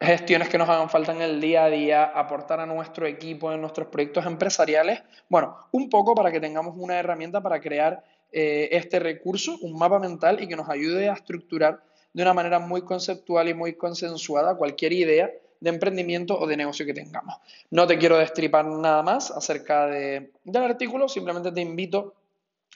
gestiones 0.00 0.48
que 0.48 0.56
nos 0.56 0.68
hagan 0.68 0.88
falta 0.88 1.12
en 1.12 1.20
el 1.20 1.40
día 1.40 1.64
a 1.64 1.70
día, 1.70 2.04
aportar 2.04 2.58
a 2.58 2.66
nuestro 2.66 3.06
equipo 3.06 3.52
en 3.52 3.60
nuestros 3.60 3.88
proyectos 3.88 4.24
empresariales. 4.24 5.02
Bueno, 5.28 5.56
un 5.72 5.90
poco 5.90 6.14
para 6.14 6.32
que 6.32 6.40
tengamos 6.40 6.74
una 6.76 6.98
herramienta 6.98 7.42
para 7.42 7.60
crear 7.60 8.02
eh, 8.32 8.70
este 8.72 8.98
recurso, 8.98 9.58
un 9.60 9.78
mapa 9.78 9.98
mental 9.98 10.42
y 10.42 10.48
que 10.48 10.56
nos 10.56 10.70
ayude 10.70 11.10
a 11.10 11.12
estructurar 11.12 11.84
de 12.14 12.22
una 12.22 12.32
manera 12.32 12.58
muy 12.58 12.82
conceptual 12.82 13.48
y 13.48 13.54
muy 13.54 13.74
consensuada 13.74 14.56
cualquier 14.56 14.94
idea 14.94 15.30
de 15.60 15.70
emprendimiento 15.70 16.38
o 16.38 16.46
de 16.46 16.56
negocio 16.56 16.86
que 16.86 16.94
tengamos. 16.94 17.36
No 17.70 17.86
te 17.86 17.98
quiero 17.98 18.16
destripar 18.16 18.64
nada 18.64 19.02
más 19.02 19.30
acerca 19.30 19.86
de, 19.86 20.32
del 20.44 20.62
artículo, 20.62 21.08
simplemente 21.08 21.52
te 21.52 21.60
invito 21.60 22.14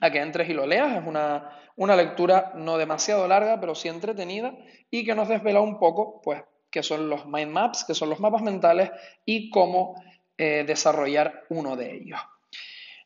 a 0.01 0.11
que 0.11 0.21
entres 0.21 0.49
y 0.49 0.55
lo 0.55 0.67
leas. 0.67 0.97
Es 1.01 1.07
una, 1.07 1.51
una 1.77 1.97
lectura 1.97 2.53
no 2.57 2.79
demasiado 2.79 3.27
larga, 3.29 3.61
pero 3.61 3.75
sí 3.75 3.89
entretenida 3.89 4.55
y 4.91 5.05
que 5.05 5.15
nos 5.15 5.29
desvela 5.29 5.61
un 5.61 5.79
poco, 5.79 6.21
pues, 6.23 6.43
qué 6.71 6.83
son 6.83 7.09
los 7.09 7.27
mind 7.27 7.53
maps, 7.53 7.85
qué 7.87 7.95
son 7.95 8.11
los 8.11 8.21
mapas 8.21 8.43
mentales 8.43 8.91
y 9.25 9.51
cómo 9.51 9.95
eh, 10.37 10.65
desarrollar 10.67 11.45
uno 11.49 11.77
de 11.77 11.95
ellos. 11.95 12.21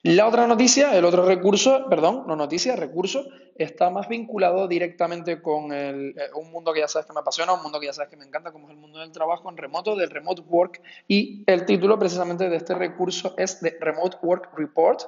La 0.05 0.27
otra 0.27 0.49
noticia, 0.49 0.97
el 0.99 1.05
otro 1.05 1.25
recurso, 1.25 1.87
perdón, 1.89 2.25
no 2.27 2.35
noticia, 2.35 2.75
recurso, 2.75 3.25
está 3.55 3.89
más 3.89 4.09
vinculado 4.09 4.67
directamente 4.67 5.41
con 5.41 5.73
eh, 5.73 6.15
un 6.35 6.51
mundo 6.51 6.73
que 6.73 6.81
ya 6.81 6.89
sabes 6.89 7.07
que 7.07 7.13
me 7.13 7.21
apasiona, 7.21 7.53
un 7.53 7.63
mundo 7.63 7.79
que 7.79 7.87
ya 7.87 7.93
sabes 7.93 8.11
que 8.11 8.17
me 8.17 8.25
encanta, 8.25 8.51
como 8.51 8.67
es 8.67 8.73
el 8.73 8.81
mundo 8.81 8.99
del 8.99 9.13
trabajo 9.13 9.49
en 9.49 9.57
remoto, 9.57 9.95
del 9.95 10.11
remote 10.11 10.43
work. 10.49 10.83
Y 11.07 11.45
el 11.47 11.65
título 11.67 12.01
precisamente 12.01 12.49
de 12.49 12.57
este 12.57 12.75
recurso 12.75 13.35
es 13.39 13.61
de 13.61 13.77
Remote 13.79 14.17
Work 14.23 14.51
Report, 14.57 15.03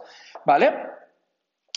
¿vale? 0.47 0.73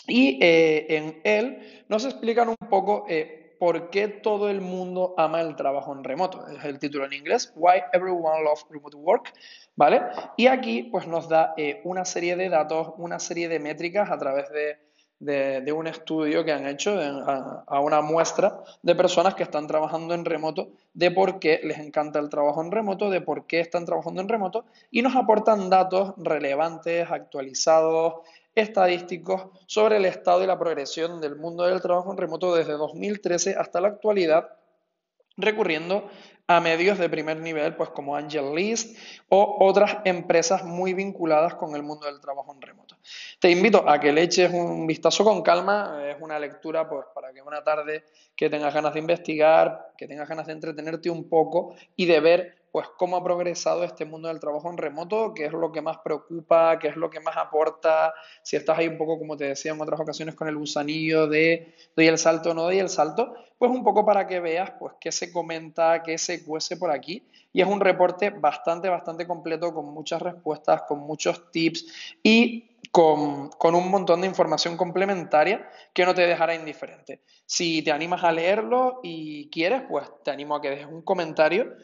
Y 0.08 0.38
eh, 0.42 0.86
en 0.88 1.20
él 1.22 1.84
nos 1.88 2.04
explican 2.04 2.48
un 2.48 2.56
poco 2.68 3.04
eh, 3.08 3.56
por 3.60 3.90
qué 3.90 4.08
todo 4.08 4.50
el 4.50 4.60
mundo 4.60 5.14
ama 5.16 5.40
el 5.40 5.54
trabajo 5.54 5.92
en 5.92 6.02
remoto. 6.02 6.46
Es 6.48 6.64
el 6.64 6.78
título 6.78 7.04
en 7.06 7.12
inglés, 7.12 7.52
Why 7.54 7.82
Everyone 7.92 8.42
Loves 8.42 8.66
Remote 8.70 8.96
Work. 8.96 9.32
¿vale? 9.78 10.02
Y 10.36 10.48
aquí 10.48 10.82
pues 10.82 11.06
nos 11.06 11.28
da 11.28 11.54
eh, 11.56 11.80
una 11.84 12.04
serie 12.04 12.34
de 12.34 12.48
datos, 12.48 12.94
una 12.98 13.20
serie 13.20 13.48
de 13.48 13.60
métricas 13.60 14.10
a 14.10 14.18
través 14.18 14.50
de, 14.50 15.72
un 15.72 15.86
estudio 15.86 16.44
que 16.44 16.52
han 16.52 16.66
hecho 16.66 16.98
a, 16.98 17.80
una 17.80 18.00
muestra 18.00 18.60
de 18.82 18.96
personas 18.96 19.36
que 19.36 19.44
están 19.44 19.68
trabajando 19.68 20.14
en 20.14 20.24
remoto, 20.24 20.70
de 20.94 21.12
por 21.12 21.38
qué 21.38 21.60
les 21.62 21.78
encanta 21.78 22.18
el 22.18 22.28
trabajo 22.28 22.60
en 22.60 22.72
remoto, 22.72 23.08
de 23.08 23.20
por 23.20 23.46
qué 23.46 23.60
están 23.60 23.84
trabajando 23.84 24.20
en 24.20 24.28
remoto 24.28 24.64
y 24.90 25.02
nos 25.02 25.14
aportan 25.14 25.70
datos 25.70 26.14
relevantes, 26.16 27.08
actualizados, 27.08 28.14
estadísticos 28.58 29.48
sobre 29.66 29.96
el 29.96 30.04
estado 30.04 30.42
y 30.42 30.46
la 30.46 30.58
progresión 30.58 31.20
del 31.20 31.36
mundo 31.36 31.64
del 31.64 31.80
trabajo 31.80 32.10
en 32.10 32.18
remoto 32.18 32.54
desde 32.54 32.72
2013 32.72 33.56
hasta 33.58 33.80
la 33.80 33.88
actualidad 33.88 34.50
recurriendo 35.36 36.08
a 36.50 36.60
medios 36.60 36.98
de 36.98 37.10
primer 37.10 37.36
nivel, 37.38 37.76
pues 37.76 37.90
como 37.90 38.16
Angel 38.16 38.54
List 38.54 38.98
o 39.28 39.58
otras 39.60 39.98
empresas 40.04 40.64
muy 40.64 40.94
vinculadas 40.94 41.54
con 41.54 41.76
el 41.76 41.82
mundo 41.82 42.06
del 42.06 42.20
trabajo 42.20 42.54
en 42.54 42.62
remoto. 42.62 42.96
Te 43.38 43.50
invito 43.50 43.86
a 43.86 44.00
que 44.00 44.12
le 44.12 44.22
eches 44.22 44.50
un 44.52 44.86
vistazo 44.86 45.24
con 45.24 45.42
calma, 45.42 46.02
es 46.08 46.16
una 46.20 46.38
lectura 46.38 46.88
pues, 46.88 47.04
para 47.14 47.34
que 47.34 47.42
una 47.42 47.62
tarde 47.62 48.04
que 48.34 48.48
tengas 48.48 48.72
ganas 48.72 48.94
de 48.94 49.00
investigar, 49.00 49.92
que 49.96 50.08
tengas 50.08 50.26
ganas 50.26 50.46
de 50.46 50.54
entretenerte 50.54 51.10
un 51.10 51.28
poco 51.28 51.74
y 51.96 52.06
de 52.06 52.20
ver 52.20 52.57
pues 52.72 52.86
cómo 52.96 53.16
ha 53.16 53.24
progresado 53.24 53.84
este 53.84 54.04
mundo 54.04 54.28
del 54.28 54.40
trabajo 54.40 54.70
en 54.70 54.76
remoto, 54.76 55.32
qué 55.34 55.46
es 55.46 55.52
lo 55.52 55.72
que 55.72 55.82
más 55.82 55.98
preocupa, 55.98 56.78
qué 56.78 56.88
es 56.88 56.96
lo 56.96 57.10
que 57.10 57.20
más 57.20 57.36
aporta, 57.36 58.14
si 58.42 58.56
estás 58.56 58.78
ahí 58.78 58.88
un 58.88 58.98
poco, 58.98 59.18
como 59.18 59.36
te 59.36 59.44
decía 59.44 59.72
en 59.72 59.80
otras 59.80 60.00
ocasiones, 60.00 60.34
con 60.34 60.48
el 60.48 60.56
gusanillo 60.56 61.26
de 61.26 61.74
doy 61.96 62.06
el 62.06 62.18
salto 62.18 62.50
o 62.50 62.54
no 62.54 62.62
doy 62.62 62.78
el 62.78 62.88
salto, 62.88 63.34
pues 63.58 63.70
un 63.70 63.82
poco 63.82 64.04
para 64.04 64.26
que 64.26 64.40
veas 64.40 64.72
pues 64.78 64.94
qué 65.00 65.10
se 65.10 65.32
comenta, 65.32 66.02
qué 66.02 66.16
se 66.18 66.44
cuece 66.44 66.76
por 66.76 66.90
aquí. 66.90 67.26
Y 67.52 67.60
es 67.60 67.66
un 67.66 67.80
reporte 67.80 68.30
bastante, 68.30 68.88
bastante 68.88 69.26
completo, 69.26 69.72
con 69.74 69.86
muchas 69.86 70.22
respuestas, 70.22 70.82
con 70.82 71.00
muchos 71.00 71.50
tips 71.50 71.86
y 72.22 72.76
con, 72.92 73.50
con, 73.50 73.74
un 73.74 73.90
montón 73.90 74.20
de 74.20 74.26
información 74.26 74.76
complementaria 74.76 75.68
que 75.92 76.04
no 76.04 76.14
te 76.14 76.26
dejará 76.26 76.54
indiferente. 76.54 77.22
Si 77.46 77.82
te 77.82 77.90
animas 77.90 78.22
a 78.22 78.32
leerlo 78.32 79.00
y 79.02 79.50
quieres, 79.50 79.82
pues 79.88 80.08
te 80.22 80.30
animo 80.30 80.54
a 80.54 80.60
que 80.60 80.70
dejes 80.70 80.86
un 80.86 81.02
comentario 81.02 81.74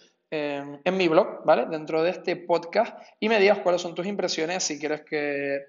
en, 0.84 0.96
mi 0.96 1.08
blog, 1.08 1.44
¿vale? 1.44 1.66
Dentro 1.66 2.02
de 2.02 2.10
este 2.10 2.36
podcast 2.36 2.96
y 3.20 3.28
me 3.28 3.38
digas 3.38 3.58
cuáles 3.60 3.80
son 3.80 3.94
tus 3.94 4.06
impresiones, 4.06 4.62
si 4.62 4.78
quieres 4.78 5.02
que, 5.02 5.60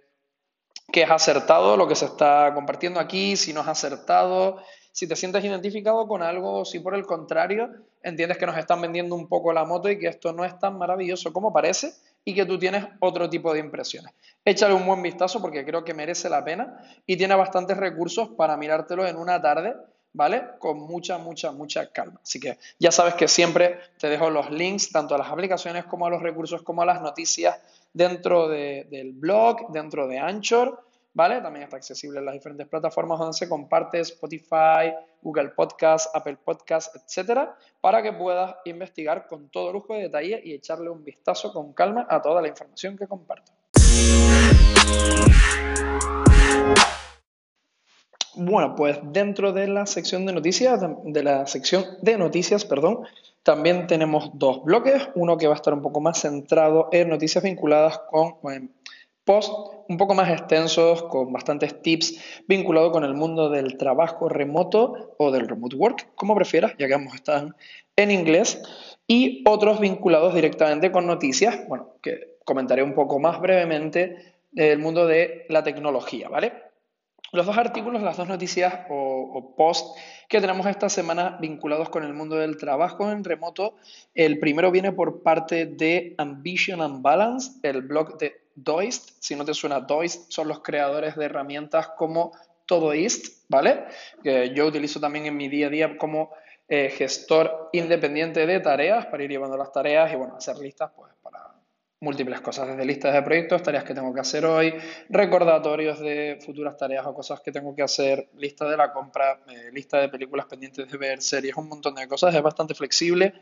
que 0.92 1.04
has 1.04 1.12
acertado 1.12 1.78
lo 1.78 1.88
que 1.88 1.96
se 1.96 2.06
está 2.06 2.52
compartiendo 2.54 3.00
aquí, 3.00 3.36
si 3.36 3.54
no 3.54 3.62
has 3.62 3.68
acertado, 3.68 4.58
si 4.92 5.08
te 5.08 5.16
sientes 5.16 5.44
identificado 5.44 6.08
con 6.08 6.24
algo, 6.24 6.64
si 6.66 6.80
por 6.80 6.96
el 6.96 7.06
contrario 7.06 7.70
entiendes 8.02 8.38
que 8.38 8.46
nos 8.46 8.58
están 8.58 8.82
vendiendo 8.82 9.16
un 9.16 9.28
poco 9.28 9.52
la 9.52 9.66
moto 9.66 9.90
y 9.90 10.00
que 10.00 10.08
esto 10.08 10.32
no 10.32 10.46
es 10.46 10.58
tan 10.60 10.78
maravilloso 10.78 11.34
como 11.34 11.52
parece 11.52 11.94
y 12.24 12.34
que 12.34 12.46
tú 12.46 12.58
tienes 12.58 12.86
otro 13.00 13.30
tipo 13.30 13.54
de 13.54 13.60
impresiones. 13.60 14.14
Échale 14.44 14.74
un 14.74 14.86
buen 14.86 15.02
vistazo 15.02 15.42
porque 15.42 15.66
creo 15.66 15.84
que 15.84 15.94
merece 15.94 16.30
la 16.30 16.44
pena 16.44 16.78
y 17.06 17.18
tiene 17.18 17.36
bastantes 17.36 17.78
recursos 17.78 18.30
para 18.38 18.58
mirártelo 18.58 19.06
en 19.06 19.18
una 19.18 19.42
tarde 19.42 19.76
¿vale? 20.16 20.44
Con 20.60 20.80
mucha, 20.80 21.18
mucha, 21.18 21.52
mucha 21.52 21.92
calma. 21.92 22.20
Así 22.24 22.40
que 22.40 22.58
ya 22.80 22.92
sabes 22.92 23.16
que 23.16 23.28
siempre 23.28 23.80
te 24.00 24.10
dejo 24.10 24.30
los 24.30 24.50
links 24.50 24.92
tanto 24.92 25.14
a 25.14 25.18
las 25.18 25.30
aplicaciones 25.30 25.86
como 25.86 26.08
a 26.08 26.10
los 26.10 26.22
recursos 26.22 26.64
como 26.64 26.82
a 26.82 26.86
las 26.86 27.02
noticias 27.02 27.60
dentro 27.94 28.48
del 28.48 29.12
blog, 29.14 29.72
dentro 29.72 30.08
de 30.08 30.18
Anchor, 30.18 30.86
¿vale? 31.14 31.42
También 31.42 31.64
está 31.64 31.76
accesible 31.76 32.20
en 32.20 32.26
las 32.26 32.34
diferentes 32.34 32.68
plataformas 32.68 33.20
donde 33.20 33.38
se 33.38 33.50
comparte 33.50 34.00
Spotify, 34.00 34.94
Google 35.22 35.50
Podcast, 35.50 36.16
Apple 36.16 36.38
Podcast, 36.44 36.96
etcétera, 36.96 37.58
para 37.82 38.02
que 38.02 38.14
puedas 38.14 38.56
investigar 38.66 39.28
con 39.28 39.50
todo 39.50 39.74
lujo 39.74 39.94
de 39.94 40.04
detalle 40.04 40.42
y 40.44 40.54
echarle 40.54 40.90
un 40.90 41.04
vistazo 41.04 41.52
con 41.52 41.74
calma 41.74 42.08
a 42.10 42.22
toda 42.22 42.42
la 42.42 42.48
información 42.48 42.98
que 42.98 43.08
comparto. 43.08 43.52
Bueno, 48.38 48.76
pues 48.76 49.00
dentro 49.02 49.54
de 49.54 49.68
la 49.68 49.86
sección 49.86 50.26
de 50.26 50.34
noticias, 50.34 50.82
de 51.04 51.24
la 51.24 51.48
sección 51.48 51.86
de 52.02 52.18
noticias, 52.18 52.66
perdón, 52.66 53.02
también 53.44 53.88
tenemos 53.88 54.32
dos 54.34 54.64
bloques, 54.64 55.08
uno 55.16 55.38
que 55.38 55.48
va 55.48 55.54
a 55.54 55.56
estar 55.56 55.74
un 55.74 55.82
poco 55.82 56.02
más 56.02 56.20
centrado 56.22 56.90
en 56.92 57.10
noticias 57.10 57.44
vinculadas 57.44 58.00
con 58.10 58.36
posts 59.24 59.76
un 59.88 59.98
poco 59.98 60.16
más 60.16 60.30
extensos, 60.30 61.04
con 61.04 61.32
bastantes 61.32 61.82
tips 61.82 62.44
vinculados 62.48 62.92
con 62.92 63.04
el 63.04 63.14
mundo 63.14 63.50
del 63.50 63.78
trabajo 63.78 64.30
remoto 64.30 65.16
o 65.18 65.32
del 65.32 65.48
remote 65.48 65.76
work, 65.76 66.16
como 66.16 66.36
prefieras, 66.36 66.74
ya 66.78 66.88
que 66.88 66.94
ambos 66.94 67.16
están 67.16 67.56
en 67.96 68.12
inglés, 68.12 68.62
y 69.08 69.44
otros 69.48 69.80
vinculados 69.80 70.34
directamente 70.34 70.92
con 70.92 71.06
noticias, 71.06 71.68
bueno, 71.68 71.94
que 72.02 72.38
comentaré 72.44 72.84
un 72.84 72.94
poco 72.94 73.20
más 73.20 73.40
brevemente 73.40 74.36
del 74.52 74.80
mundo 74.80 75.06
de 75.06 75.46
la 75.50 75.64
tecnología, 75.64 76.30
¿vale? 76.30 76.65
Los 77.32 77.46
dos 77.46 77.58
artículos, 77.58 78.02
las 78.02 78.18
dos 78.18 78.28
noticias 78.28 78.86
o, 78.90 79.54
posts 79.58 80.00
que 80.30 80.40
tenemos 80.40 80.66
esta 80.68 80.90
semana 80.90 81.38
vinculados 81.40 81.90
con 81.90 82.04
el 82.04 82.14
mundo 82.14 82.36
del 82.36 82.58
trabajo 82.58 83.12
en 83.12 83.24
remoto, 83.24 83.76
el 84.14 84.40
primero 84.40 84.72
viene 84.72 84.92
por 84.92 85.24
parte 85.24 85.66
de 85.66 86.16
Ambition 86.18 86.82
and 86.82 87.02
Balance, 87.02 87.60
el 87.64 87.82
blog 87.82 88.18
de 88.18 88.42
Doist. 88.56 89.12
Si 89.20 89.36
no 89.36 89.44
te 89.44 89.54
suena 89.54 89.82
Doist, 89.82 90.32
son 90.32 90.48
los 90.48 90.62
creadores 90.62 91.16
de 91.16 91.26
herramientas 91.26 91.90
como 91.98 92.32
Todoist, 92.66 93.44
¿vale? 93.50 93.86
Que 94.24 94.54
yo 94.54 94.66
utilizo 94.66 95.00
también 95.00 95.26
en 95.26 95.38
mi 95.38 95.50
día 95.50 95.68
a 95.68 95.70
día 95.70 95.98
como 95.98 96.32
eh, 96.68 96.90
gestor 96.90 97.70
independiente 97.74 98.46
de 98.48 98.60
tareas 98.60 99.06
para 99.06 99.24
ir 99.24 99.30
llevando 99.30 99.56
las 99.56 99.72
tareas 99.72 100.12
y 100.12 100.16
bueno, 100.16 100.36
hacer 100.36 100.58
listas 100.58 100.92
pues 100.96 101.14
para 101.22 101.55
múltiples 102.06 102.40
cosas, 102.40 102.68
desde 102.68 102.86
listas 102.86 103.14
de 103.14 103.22
proyectos, 103.24 103.64
tareas 103.64 103.84
que 103.84 103.94
tengo 103.94 104.14
que 104.14 104.22
hacer 104.22 104.46
hoy, 104.46 104.74
recordatorios 105.10 106.00
de 106.00 106.38
futuras 106.46 106.78
tareas 106.78 107.06
o 107.06 107.14
cosas 107.14 107.42
que 107.42 107.52
tengo 107.52 107.76
que 107.76 107.82
hacer, 107.82 108.30
lista 108.38 108.70
de 108.70 108.78
la 108.78 108.94
compra, 108.94 109.42
eh, 109.48 109.72
lista 109.74 110.00
de 110.00 110.08
películas 110.08 110.46
pendientes 110.46 110.90
de 110.90 110.98
ver, 110.98 111.22
series, 111.22 111.58
un 111.58 111.68
montón 111.68 111.96
de 111.96 112.08
cosas, 112.08 112.34
es 112.34 112.42
bastante 112.42 112.76
flexible 112.76 113.34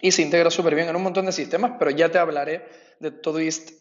y 0.00 0.10
se 0.10 0.22
integra 0.22 0.50
súper 0.50 0.74
bien 0.74 0.88
en 0.88 0.96
un 0.96 1.02
montón 1.02 1.26
de 1.26 1.32
sistemas, 1.32 1.72
pero 1.78 1.90
ya 1.90 2.10
te 2.10 2.18
hablaré 2.18 2.64
de 2.98 3.10
todo 3.10 3.38
esto 3.38 3.72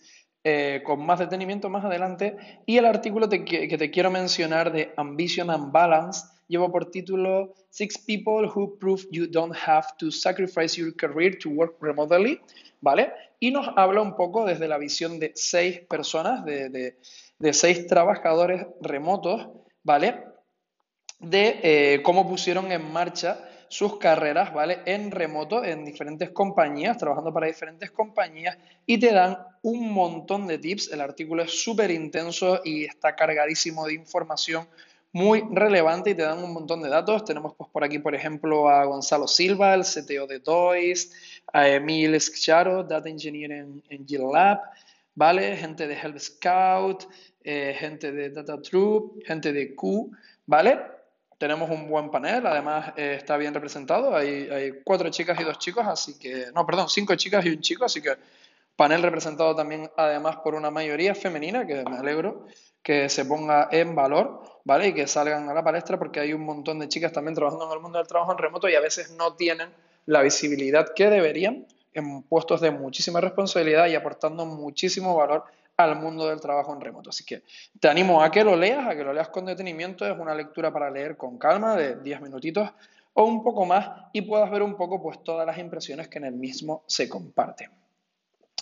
eh, 0.43 0.81
con 0.85 1.05
más 1.05 1.19
detenimiento 1.19 1.69
más 1.69 1.83
adelante. 1.83 2.37
Y 2.65 2.77
el 2.77 2.85
artículo 2.85 3.29
que 3.29 3.77
te 3.77 3.91
quiero 3.91 4.11
mencionar 4.11 4.71
de 4.71 4.93
Ambition 4.97 5.49
and 5.49 5.71
Balance 5.71 6.21
lleva 6.49 6.69
por 6.69 6.91
título 6.91 7.53
Six 7.69 7.99
People 7.99 8.47
Who 8.53 8.77
Prove 8.79 9.07
You 9.11 9.27
Don't 9.27 9.55
Have 9.65 9.87
to 9.99 10.11
Sacrifice 10.11 10.75
Your 10.75 10.93
Career 10.95 11.37
to 11.39 11.49
Work 11.49 11.81
Remotely, 11.81 12.41
¿vale? 12.81 13.13
Y 13.39 13.51
nos 13.51 13.69
habla 13.75 14.01
un 14.01 14.15
poco 14.15 14.45
desde 14.45 14.67
la 14.67 14.77
visión 14.77 15.19
de 15.19 15.31
seis 15.35 15.79
personas, 15.81 16.43
de, 16.43 16.97
seis 17.53 17.87
trabajadores 17.87 18.65
remotos, 18.81 19.47
¿vale? 19.83 20.25
de 21.19 21.59
eh, 21.63 22.01
cómo 22.03 22.27
pusieron 22.27 22.71
en 22.71 22.91
marcha 22.91 23.45
sus 23.69 23.99
carreras, 23.99 24.51
¿vale? 24.51 24.79
En 24.85 25.11
remoto, 25.11 25.63
en 25.63 25.85
diferentes 25.85 26.31
compañías, 26.31 26.97
trabajando 26.97 27.31
para 27.31 27.47
diferentes 27.47 27.91
compañías 27.91 28.57
y 28.85 28.97
te 28.97 29.13
dan 29.13 29.37
un 29.61 29.91
montón 29.91 30.47
de 30.47 30.57
tips. 30.57 30.91
El 30.91 31.01
artículo 31.01 31.43
es 31.43 31.63
súper 31.63 31.91
intenso 31.91 32.61
y 32.65 32.85
está 32.85 33.15
cargadísimo 33.15 33.85
de 33.85 33.93
información 33.93 34.67
muy 35.11 35.43
relevante 35.51 36.11
y 36.11 36.15
te 36.15 36.21
dan 36.21 36.43
un 36.43 36.53
montón 36.53 36.81
de 36.81 36.89
datos. 36.89 37.25
Tenemos 37.25 37.53
pues 37.55 37.69
por 37.69 37.83
aquí, 37.83 37.99
por 37.99 38.15
ejemplo, 38.15 38.69
a 38.69 38.85
Gonzalo 38.85 39.27
Silva, 39.27 39.73
el 39.73 39.83
CTO 39.83 40.27
de 40.27 40.39
Toys, 40.39 41.11
a 41.51 41.67
Emil 41.67 42.19
Scharo, 42.19 42.83
Data 42.83 43.09
Engineer 43.09 43.51
en, 43.51 43.83
en 43.89 44.07
GitLab, 44.07 44.59
¿vale? 45.15 45.57
Gente 45.57 45.87
de 45.87 45.95
Help 45.95 46.19
Scout, 46.19 47.07
eh, 47.43 47.75
gente 47.77 48.11
de 48.11 48.29
Data 48.29 48.61
Troop, 48.61 49.23
gente 49.25 49.51
de 49.51 49.73
Q, 49.73 50.11
¿vale? 50.45 50.79
Tenemos 51.37 51.69
un 51.69 51.87
buen 51.87 52.11
panel, 52.11 52.45
además 52.45 52.93
eh, 52.97 53.15
está 53.17 53.37
bien 53.37 53.53
representado. 53.53 54.15
Hay, 54.15 54.49
hay, 54.49 54.73
cuatro 54.83 55.09
chicas 55.09 55.39
y 55.39 55.43
dos 55.43 55.57
chicos, 55.57 55.87
así 55.87 56.19
que. 56.19 56.47
No, 56.53 56.65
perdón, 56.65 56.89
cinco 56.89 57.15
chicas 57.15 57.45
y 57.45 57.49
un 57.49 57.61
chico, 57.61 57.85
así 57.85 58.01
que 58.01 58.09
panel 58.79 59.03
representado 59.03 59.53
también, 59.53 59.91
además, 59.97 60.37
por 60.37 60.55
una 60.55 60.71
mayoría 60.71 61.13
femenina, 61.13 61.67
que 61.67 61.83
me 61.83 61.97
alegro 61.97 62.45
que 62.81 63.09
se 63.09 63.25
ponga 63.25 63.67
en 63.73 63.93
valor, 63.93 64.41
¿vale? 64.63 64.87
Y 64.87 64.93
que 64.93 65.05
salgan 65.05 65.49
a 65.49 65.53
la 65.53 65.61
palestra, 65.61 65.99
porque 65.99 66.21
hay 66.21 66.31
un 66.31 66.45
montón 66.45 66.79
de 66.79 66.87
chicas 66.87 67.11
también 67.11 67.35
trabajando 67.35 67.65
en 67.65 67.73
el 67.73 67.81
mundo 67.81 67.97
del 67.97 68.07
trabajo 68.07 68.31
en 68.31 68.37
remoto 68.37 68.69
y 68.69 68.75
a 68.75 68.79
veces 68.79 69.11
no 69.17 69.35
tienen 69.35 69.69
la 70.05 70.21
visibilidad 70.21 70.93
que 70.95 71.09
deberían 71.09 71.67
en 71.93 72.23
puestos 72.23 72.61
de 72.61 72.71
muchísima 72.71 73.19
responsabilidad 73.19 73.87
y 73.87 73.95
aportando 73.95 74.45
muchísimo 74.45 75.13
valor 75.13 75.43
al 75.75 75.97
mundo 75.97 76.29
del 76.29 76.39
trabajo 76.39 76.73
en 76.73 76.79
remoto. 76.79 77.09
Así 77.09 77.25
que 77.25 77.43
te 77.81 77.89
animo 77.89 78.23
a 78.23 78.31
que 78.31 78.45
lo 78.45 78.55
leas, 78.55 78.87
a 78.87 78.95
que 78.95 79.03
lo 79.03 79.11
leas 79.11 79.27
con 79.27 79.43
detenimiento. 79.43 80.05
Es 80.05 80.17
una 80.17 80.33
lectura 80.33 80.71
para 80.71 80.89
leer 80.89 81.17
con 81.17 81.37
calma 81.37 81.75
de 81.75 81.97
10 81.97 82.21
minutitos 82.21 82.69
o 83.11 83.25
un 83.25 83.43
poco 83.43 83.65
más 83.65 84.05
y 84.13 84.21
puedas 84.21 84.49
ver 84.49 84.63
un 84.63 84.77
poco 84.77 85.01
pues 85.01 85.21
todas 85.21 85.45
las 85.45 85.57
impresiones 85.57 86.07
que 86.07 86.19
en 86.19 86.25
el 86.25 86.33
mismo 86.33 86.83
se 86.87 87.09
comparten. 87.09 87.71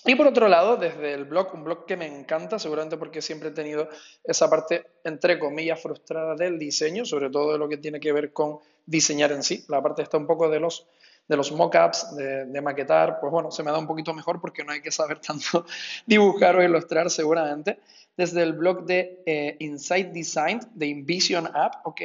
Y 0.05 0.15
por 0.15 0.27
otro 0.27 0.47
lado, 0.47 0.77
desde 0.77 1.13
el 1.13 1.25
blog, 1.25 1.53
un 1.53 1.63
blog 1.63 1.85
que 1.85 1.97
me 1.97 2.05
encanta, 2.05 2.59
seguramente 2.59 2.97
porque 2.97 3.21
siempre 3.21 3.49
he 3.49 3.51
tenido 3.51 3.89
esa 4.23 4.49
parte, 4.49 4.85
entre 5.03 5.37
comillas, 5.39 5.81
frustrada 5.81 6.35
del 6.35 6.57
diseño, 6.57 7.05
sobre 7.05 7.29
todo 7.29 7.53
de 7.53 7.57
lo 7.57 7.67
que 7.67 7.77
tiene 7.77 7.99
que 7.99 8.13
ver 8.13 8.31
con 8.31 8.59
diseñar 8.85 9.31
en 9.31 9.43
sí. 9.43 9.65
La 9.67 9.81
parte 9.81 10.03
está 10.03 10.17
un 10.17 10.27
poco 10.27 10.49
de 10.49 10.59
los 10.59 10.87
de 11.27 11.35
los 11.35 11.51
mockups, 11.51 12.15
de, 12.15 12.61
maquetar, 12.61 13.19
pues 13.19 13.31
bueno, 13.31 13.51
se 13.51 13.63
me 13.63 13.71
da 13.71 13.77
un 13.77 13.87
poquito 13.87 14.13
mejor 14.13 14.39
porque 14.39 14.63
no 14.63 14.71
hay 14.71 14.81
que 14.81 14.91
saber 14.91 15.19
tanto 15.19 15.65
dibujar 16.05 16.55
o 16.55 16.63
ilustrar 16.63 17.09
seguramente. 17.09 17.79
Desde 18.15 18.41
el 18.41 18.53
blog 18.53 18.85
de 18.85 19.21
eh, 19.25 19.57
Insight 19.59 20.07
Design 20.11 20.59
de 20.73 20.87
Invision 20.87 21.47
App, 21.53 21.85
¿ok? 21.85 22.01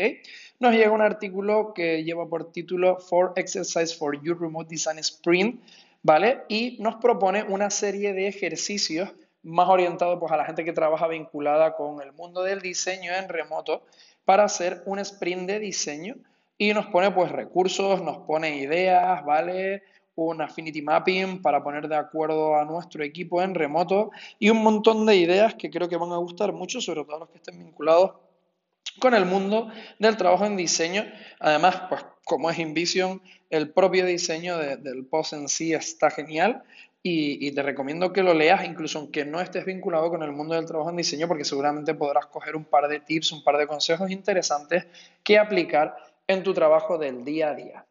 Nos 0.61 0.75
llega 0.75 0.91
un 0.91 1.01
artículo 1.01 1.73
que 1.73 2.05
lleva 2.05 2.29
por 2.29 2.53
título 2.53 2.99
For 2.99 3.33
Exercise 3.37 3.97
for 3.97 4.21
Your 4.23 4.39
Remote 4.39 4.69
Design 4.69 4.99
Sprint, 4.99 5.63
¿vale? 6.03 6.43
Y 6.49 6.79
nos 6.81 6.97
propone 6.97 7.43
una 7.43 7.71
serie 7.71 8.13
de 8.13 8.29
ejercicios 8.29 9.11
más 9.43 9.69
orientados 9.69 10.19
pues, 10.21 10.33
a 10.33 10.37
la 10.37 10.45
gente 10.45 10.65
que 10.65 10.73
trabaja 10.73 11.09
vinculada 11.09 11.75
con 11.75 12.01
el 12.01 12.13
mundo 12.13 12.43
del 12.43 12.61
diseño 12.61 13.13
en 13.13 13.29
remoto 13.29 13.85
para 14.25 14.45
hacer 14.45 14.83
un 14.87 14.99
sprint 15.01 15.49
de 15.49 15.59
diseño 15.59 16.17
y 16.59 16.73
nos 16.75 16.87
pone 16.87 17.11
pues 17.11 17.33
recursos, 17.33 18.03
nos 18.03 18.19
pone 18.19 18.57
ideas, 18.59 19.25
¿vale? 19.25 19.83
Un 20.15 20.43
affinity 20.43 20.83
mapping 20.83 21.43
para 21.43 21.63
poner 21.63 21.89
de 21.89 21.97
acuerdo 21.97 22.57
a 22.57 22.65
nuestro 22.65 23.03
equipo 23.03 23.43
en 23.43 23.55
remoto 23.55 24.11
y 24.39 24.51
un 24.51 24.63
montón 24.63 25.07
de 25.07 25.17
ideas 25.17 25.55
que 25.55 25.71
creo 25.71 25.89
que 25.89 25.97
van 25.97 26.13
a 26.13 26.19
gustar 26.19 26.53
mucho, 26.53 26.81
sobre 26.81 27.03
todo 27.05 27.17
a 27.17 27.21
los 27.21 27.31
que 27.31 27.39
estén 27.39 27.59
vinculados 27.59 28.13
con 28.99 29.15
el 29.15 29.25
mundo 29.25 29.71
del 29.99 30.17
trabajo 30.17 30.45
en 30.45 30.57
diseño. 30.57 31.05
Además, 31.41 31.83
pues 31.89 32.05
como 32.25 32.51
es 32.51 32.59
InVision, 32.59 33.21
el 33.51 33.71
propio 33.71 34.07
diseño 34.07 34.57
del 34.59 35.05
post 35.07 35.33
en 35.33 35.49
sí 35.49 35.75
está 35.75 36.11
genial 36.11 36.63
y, 37.05 37.51
te 37.51 37.63
recomiendo 37.63 38.13
que 38.13 38.23
lo 38.23 38.33
leas, 38.33 38.65
incluso 38.65 39.01
aunque 39.01 39.25
no 39.25 39.41
estés 39.41 39.65
vinculado 39.65 40.09
con 40.09 40.23
el 40.23 40.31
mundo 40.31 40.55
del 40.55 40.67
trabajo 40.67 40.91
en 40.91 40.97
diseño, 40.97 41.27
porque 41.27 41.45
seguramente 41.45 41.95
podrás 41.95 42.27
coger 42.27 42.55
un 42.55 42.65
par 42.65 42.87
de 42.87 43.01
tips, 43.01 43.33
un 43.33 43.43
par 43.43 43.59
de 43.59 43.67
consejos 43.67 44.09
interesantes 44.11 44.87
que 45.25 45.37
aplicar 45.37 45.97
en 46.29 46.45
tu 46.45 46.55
trabajo 46.55 46.99
del 46.99 47.25
día 47.25 47.51
a 47.51 47.55
día. 47.55 47.87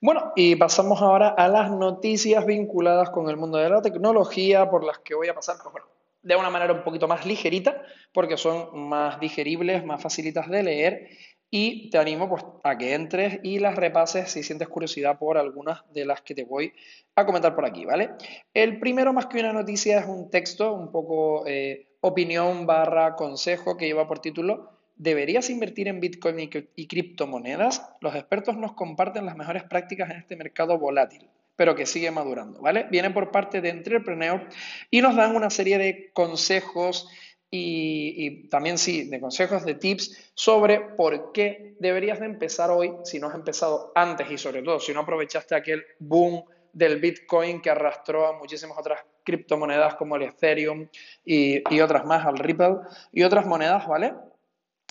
Bueno, 0.00 0.32
y 0.36 0.54
pasamos 0.56 1.00
ahora 1.00 1.28
a 1.28 1.48
las 1.48 1.70
noticias 1.70 2.44
vinculadas 2.44 3.10
con 3.10 3.28
el 3.28 3.36
mundo 3.36 3.58
de 3.58 3.68
la 3.68 3.82
tecnología, 3.82 4.68
por 4.68 4.84
las 4.84 4.98
que 4.98 5.14
voy 5.14 5.28
a 5.28 5.34
pasar, 5.34 5.56
pues 5.62 5.72
bueno, 5.72 5.86
de 6.22 6.36
una 6.36 6.50
manera 6.50 6.72
un 6.72 6.82
poquito 6.82 7.08
más 7.08 7.26
ligerita, 7.26 7.82
porque 8.12 8.36
son 8.36 8.88
más 8.88 9.20
digeribles, 9.20 9.84
más 9.84 10.02
facilitas 10.02 10.48
de 10.48 10.62
leer, 10.62 11.08
y 11.50 11.88
te 11.90 11.98
animo 11.98 12.28
pues, 12.28 12.44
a 12.62 12.76
que 12.76 12.94
entres 12.94 13.40
y 13.42 13.58
las 13.58 13.74
repases 13.76 14.30
si 14.30 14.42
sientes 14.42 14.68
curiosidad 14.68 15.18
por 15.18 15.38
algunas 15.38 15.80
de 15.92 16.04
las 16.04 16.20
que 16.20 16.34
te 16.34 16.44
voy 16.44 16.72
a 17.14 17.24
comentar 17.24 17.54
por 17.54 17.64
aquí, 17.64 17.84
¿vale? 17.84 18.10
El 18.52 18.78
primero, 18.78 19.12
más 19.12 19.26
que 19.26 19.40
una 19.40 19.52
noticia, 19.52 20.00
es 20.00 20.06
un 20.06 20.30
texto 20.30 20.74
un 20.74 20.92
poco 20.92 21.46
eh, 21.46 21.96
opinión 22.00 22.66
barra 22.66 23.16
consejo 23.16 23.76
que 23.76 23.86
lleva 23.86 24.06
por 24.06 24.18
título 24.18 24.78
¿Deberías 24.96 25.48
invertir 25.48 25.86
en 25.86 26.00
Bitcoin 26.00 26.50
y 26.74 26.86
criptomonedas? 26.88 27.88
Los 28.00 28.16
expertos 28.16 28.56
nos 28.56 28.72
comparten 28.72 29.26
las 29.26 29.36
mejores 29.36 29.62
prácticas 29.62 30.10
en 30.10 30.16
este 30.16 30.34
mercado 30.34 30.76
volátil, 30.76 31.30
pero 31.58 31.74
que 31.74 31.86
sigue 31.86 32.12
madurando, 32.12 32.60
¿vale? 32.60 32.86
Viene 32.88 33.10
por 33.10 33.32
parte 33.32 33.60
de 33.60 33.70
Entrepreneur 33.70 34.48
y 34.92 35.02
nos 35.02 35.16
dan 35.16 35.34
una 35.34 35.50
serie 35.50 35.76
de 35.76 36.12
consejos 36.12 37.08
y, 37.50 38.14
y, 38.16 38.48
también 38.48 38.78
sí, 38.78 39.08
de 39.08 39.18
consejos, 39.18 39.64
de 39.64 39.74
tips 39.74 40.30
sobre 40.34 40.78
por 40.80 41.32
qué 41.32 41.74
deberías 41.80 42.20
de 42.20 42.26
empezar 42.26 42.70
hoy 42.70 42.92
si 43.02 43.18
no 43.18 43.26
has 43.26 43.34
empezado 43.34 43.90
antes 43.96 44.30
y 44.30 44.38
sobre 44.38 44.62
todo 44.62 44.78
si 44.78 44.94
no 44.94 45.00
aprovechaste 45.00 45.56
aquel 45.56 45.84
boom 45.98 46.44
del 46.72 47.00
Bitcoin 47.00 47.60
que 47.60 47.70
arrastró 47.70 48.28
a 48.28 48.38
muchísimas 48.38 48.78
otras 48.78 49.00
criptomonedas 49.24 49.96
como 49.96 50.14
el 50.14 50.22
Ethereum 50.22 50.86
y, 51.24 51.80
otras 51.80 52.04
más, 52.04 52.24
al 52.24 52.38
Ripple 52.38 52.76
y 53.10 53.24
otras 53.24 53.46
monedas, 53.46 53.84
¿vale? 53.88 54.14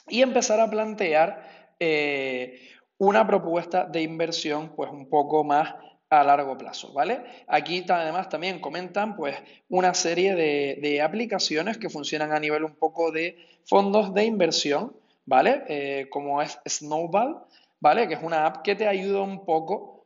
Y 0.10 0.21
empezar 0.21 0.60
a 0.60 0.69
plantear 0.69 1.75
eh, 1.80 2.60
una 2.97 3.25
propuesta 3.25 3.86
de 3.86 4.01
inversión 4.01 4.75
pues 4.75 4.91
un 4.91 5.08
poco 5.10 5.45
más 5.45 5.75
a 6.10 6.24
largo 6.24 6.58
plazo, 6.58 6.93
¿vale? 6.93 7.22
Aquí 7.48 7.86
además 7.88 8.30
también 8.30 8.60
comentan 8.60 9.15
pues 9.15 9.36
una 9.70 9.93
serie 9.93 10.36
de, 10.36 11.02
aplicaciones 11.02 11.78
que 11.78 11.89
funcionan 11.89 12.32
a 12.32 12.39
nivel 12.39 12.63
un 12.63 12.76
poco 12.76 13.12
de 13.12 13.38
fondos 13.65 14.13
de 14.13 14.24
inversión, 14.24 14.96
¿vale? 15.26 15.63
Eh, 15.67 16.08
como 16.10 16.41
es 16.41 16.60
Snowball, 16.67 17.39
¿vale? 17.80 18.08
Que 18.08 18.13
es 18.15 18.24
una 18.24 18.46
app 18.46 18.63
que 18.63 18.76
te 18.76 18.88
ayuda 18.88 19.22
un 19.22 19.46
poco 19.46 19.98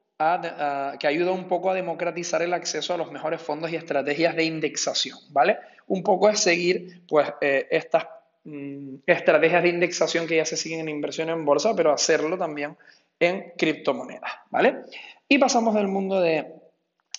que 0.99 1.07
ayuda 1.07 1.31
un 1.31 1.47
poco 1.47 1.71
a 1.71 1.73
democratizar 1.73 2.41
el 2.41 2.53
acceso 2.53 2.93
a 2.93 2.97
los 2.97 3.11
mejores 3.11 3.41
fondos 3.41 3.71
y 3.71 3.75
estrategias 3.75 4.35
de 4.35 4.43
indexación, 4.43 5.17
¿vale? 5.29 5.57
Un 5.87 6.03
poco 6.03 6.29
es 6.29 6.39
seguir, 6.39 7.01
pues, 7.07 7.27
eh, 7.41 7.67
estas 7.71 8.05
mm, 8.43 8.97
estrategias 9.05 9.63
de 9.63 9.69
indexación 9.69 10.27
que 10.27 10.35
ya 10.35 10.45
se 10.45 10.57
siguen 10.57 10.81
en 10.81 10.89
inversión 10.89 11.29
en 11.29 11.43
bolsa, 11.43 11.75
pero 11.75 11.91
hacerlo 11.91 12.37
también 12.37 12.77
en 13.21 13.53
criptomonedas, 13.57 14.31
¿vale? 14.49 14.81
Y 15.29 15.37
pasamos 15.37 15.75
del 15.75 15.87
mundo 15.87 16.19
de, 16.19 16.53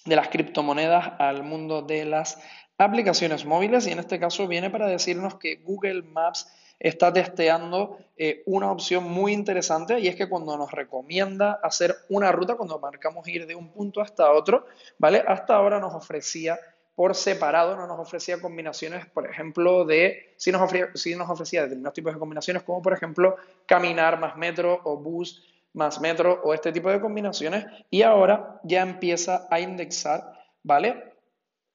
de 0.05 0.17
las 0.17 0.29
criptomonedas 0.29 1.13
al 1.19 1.45
mundo 1.45 1.81
de 1.81 2.05
las 2.05 2.39
aplicaciones 2.77 3.47
móviles 3.47 3.87
y 3.87 3.93
en 3.93 4.01
este 4.01 4.19
caso 4.19 4.49
viene 4.49 4.69
para 4.69 4.87
decirnos 4.87 5.37
que 5.37 5.57
Google 5.57 6.03
Maps 6.03 6.53
está 6.81 7.13
testeando 7.13 7.99
eh, 8.17 8.43
una 8.47 8.73
opción 8.73 9.05
muy 9.05 9.33
interesante 9.33 10.01
y 10.01 10.09
es 10.09 10.17
que 10.17 10.29
cuando 10.29 10.57
nos 10.59 10.73
recomienda 10.73 11.61
hacer 11.63 11.95
una 12.09 12.33
ruta, 12.33 12.57
cuando 12.57 12.81
marcamos 12.81 13.27
ir 13.29 13.47
de 13.47 13.55
un 13.55 13.71
punto 13.71 14.01
hasta 14.01 14.33
otro, 14.33 14.67
¿vale? 14.99 15.23
Hasta 15.25 15.55
ahora 15.55 15.79
nos 15.79 15.95
ofrecía 15.95 16.59
por 16.97 17.15
separado, 17.15 17.77
no 17.77 17.87
nos 17.87 18.01
ofrecía 18.01 18.41
combinaciones, 18.41 19.07
por 19.07 19.31
ejemplo, 19.31 19.85
de, 19.85 20.35
si 20.37 20.51
nos, 20.51 20.61
ofrecía, 20.61 20.91
si 20.95 21.15
nos 21.15 21.31
ofrecía 21.31 21.63
determinados 21.63 21.95
tipos 21.95 22.13
de 22.13 22.19
combinaciones, 22.19 22.65
como 22.65 22.83
por 22.83 22.93
ejemplo 22.93 23.37
caminar 23.65 24.19
más 24.19 24.37
metro 24.37 24.81
o 24.83 24.97
bus 24.97 25.43
más 25.75 26.01
metro 26.01 26.41
o 26.45 26.55
este 26.55 26.73
tipo 26.73 26.91
de 26.91 27.01
combinaciones, 27.01 27.67
y 27.91 28.03
ahora 28.03 28.61
ya 28.65 28.83
empieza 28.83 29.47
a 29.51 29.61
indexar, 29.61 30.33
¿vale? 30.63 31.13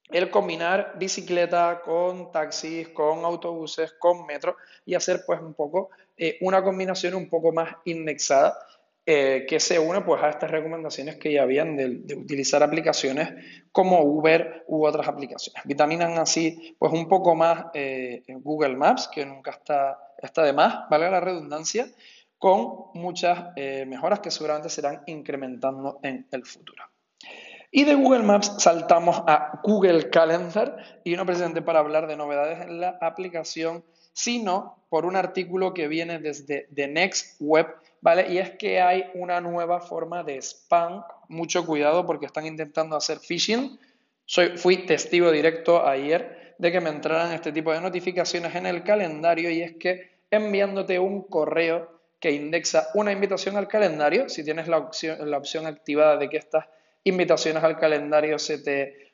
el 0.09 0.29
combinar 0.29 0.93
bicicleta 0.97 1.81
con 1.83 2.31
taxis, 2.31 2.89
con 2.89 3.25
autobuses, 3.25 3.93
con 3.99 4.25
metro 4.25 4.55
y 4.85 4.95
hacer 4.95 5.23
pues 5.25 5.41
un 5.41 5.53
poco 5.53 5.89
eh, 6.15 6.37
una 6.41 6.63
combinación 6.63 7.15
un 7.15 7.29
poco 7.29 7.51
más 7.51 7.75
indexada 7.85 8.57
eh, 9.05 9.45
que 9.47 9.59
se 9.59 9.79
une 9.79 10.01
pues 10.01 10.21
a 10.21 10.29
estas 10.29 10.51
recomendaciones 10.51 11.15
que 11.15 11.31
ya 11.31 11.43
habían 11.43 11.77
de, 11.77 12.15
utilizar 12.15 12.61
aplicaciones 12.61 13.33
como 13.71 14.01
Uber 14.01 14.65
u 14.67 14.85
otras 14.85 15.07
aplicaciones. 15.07 15.63
Vitaminan 15.65 16.17
así 16.17 16.75
pues 16.77 16.91
un 16.91 17.07
poco 17.07 17.33
más 17.33 17.67
eh, 17.73 18.23
Google 18.27 18.75
Maps, 18.75 19.07
que 19.07 19.25
nunca 19.25 19.51
está, 19.51 19.97
está 20.21 20.43
de 20.43 20.51
más, 20.51 20.89
vale 20.89 21.09
la 21.09 21.21
redundancia, 21.21 21.87
con 22.37 22.91
muchas 22.93 23.53
mejoras 23.87 24.19
que 24.19 24.31
seguramente 24.31 24.69
serán 24.69 25.01
incrementando 25.07 25.99
en 26.03 26.27
el 26.31 26.45
futuro. 26.45 26.83
Y 27.71 27.83
de 27.83 27.95
Google 27.95 28.23
Maps 28.23 28.55
saltamos 28.59 29.21
a 29.27 29.59
Google 29.63 30.09
Calendar 30.09 31.01
y 31.03 31.15
no 31.15 31.25
precisamente 31.25 31.61
para 31.61 31.79
hablar 31.79 32.07
de 32.07 32.15
novedades 32.15 32.61
en 32.61 32.79
la 32.79 32.97
aplicación, 33.01 33.83
sino 34.13 34.85
por 34.89 35.05
un 35.05 35.15
artículo 35.15 35.73
que 35.73 35.87
viene 35.87 36.19
desde 36.19 36.67
The 36.73 36.87
Next 36.87 37.35
Web, 37.39 37.67
¿vale? 38.01 38.31
Y 38.31 38.37
es 38.37 38.51
que 38.51 38.81
hay 38.81 39.05
una 39.15 39.41
nueva 39.41 39.81
forma 39.81 40.23
de 40.23 40.37
spam, 40.41 41.03
mucho 41.27 41.65
cuidado 41.65 42.05
porque 42.05 42.25
están 42.25 42.45
intentando 42.45 42.95
hacer 42.95 43.19
phishing. 43.19 43.77
Soy, 44.25 44.57
fui 44.57 44.85
testigo 44.85 45.29
directo 45.29 45.85
ayer 45.85 46.55
de 46.57 46.71
que 46.71 46.81
me 46.81 46.89
entraran 46.89 47.33
este 47.33 47.51
tipo 47.51 47.73
de 47.73 47.81
notificaciones 47.81 48.55
en 48.55 48.65
el 48.65 48.83
calendario 48.83 49.51
y 49.51 49.61
es 49.61 49.75
que 49.75 50.21
enviándote 50.31 50.99
un 50.99 51.23
correo 51.23 51.96
que 52.19 52.31
indexa 52.31 52.89
una 52.95 53.11
invitación 53.11 53.57
al 53.57 53.67
calendario, 53.67 54.29
si 54.29 54.43
tienes 54.43 54.67
la 54.67 54.77
opción, 54.77 55.29
la 55.29 55.37
opción 55.37 55.65
activada 55.67 56.17
de 56.17 56.29
que 56.29 56.37
estas 56.37 56.65
invitaciones 57.03 57.63
al 57.63 57.77
calendario 57.77 58.39
se 58.39 58.59
te 58.59 59.13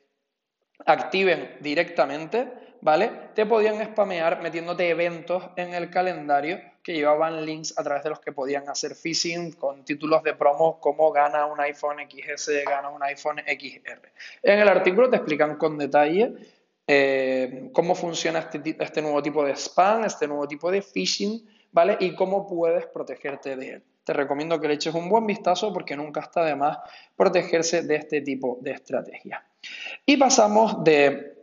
activen 0.86 1.56
directamente, 1.60 2.50
¿vale? 2.80 3.10
Te 3.34 3.46
podían 3.46 3.84
spamear 3.84 4.42
metiéndote 4.42 4.88
eventos 4.88 5.42
en 5.56 5.74
el 5.74 5.90
calendario 5.90 6.60
que 6.82 6.92
llevaban 6.92 7.46
links 7.46 7.78
a 7.78 7.82
través 7.82 8.04
de 8.04 8.10
los 8.10 8.20
que 8.20 8.32
podían 8.32 8.68
hacer 8.68 8.94
phishing 8.94 9.52
con 9.52 9.84
títulos 9.84 10.22
de 10.22 10.34
promo 10.34 10.78
como 10.80 11.10
gana 11.12 11.46
un 11.46 11.58
iPhone 11.60 11.98
XS, 11.98 12.64
gana 12.66 12.90
un 12.90 13.02
iPhone 13.02 13.38
XR. 13.38 14.12
En 14.42 14.58
el 14.58 14.68
artículo 14.68 15.08
te 15.08 15.16
explican 15.16 15.56
con 15.56 15.78
detalle 15.78 16.34
eh, 16.86 17.70
cómo 17.72 17.94
funciona 17.94 18.40
este, 18.40 18.76
este 18.78 19.00
nuevo 19.00 19.22
tipo 19.22 19.42
de 19.44 19.56
spam, 19.56 20.04
este 20.04 20.28
nuevo 20.28 20.46
tipo 20.46 20.70
de 20.70 20.82
phishing, 20.82 21.42
¿vale? 21.74 21.98
Y 22.00 22.14
cómo 22.14 22.46
puedes 22.46 22.86
protegerte 22.86 23.56
de 23.56 23.70
él. 23.70 23.82
Te 24.04 24.12
recomiendo 24.12 24.60
que 24.60 24.68
le 24.68 24.74
eches 24.74 24.94
un 24.94 25.08
buen 25.08 25.26
vistazo 25.26 25.72
porque 25.72 25.96
nunca 25.96 26.20
está 26.20 26.44
de 26.44 26.54
más 26.54 26.78
protegerse 27.16 27.82
de 27.82 27.96
este 27.96 28.20
tipo 28.20 28.58
de 28.60 28.70
estrategia. 28.70 29.44
Y 30.06 30.16
pasamos 30.16 30.84
de 30.84 31.34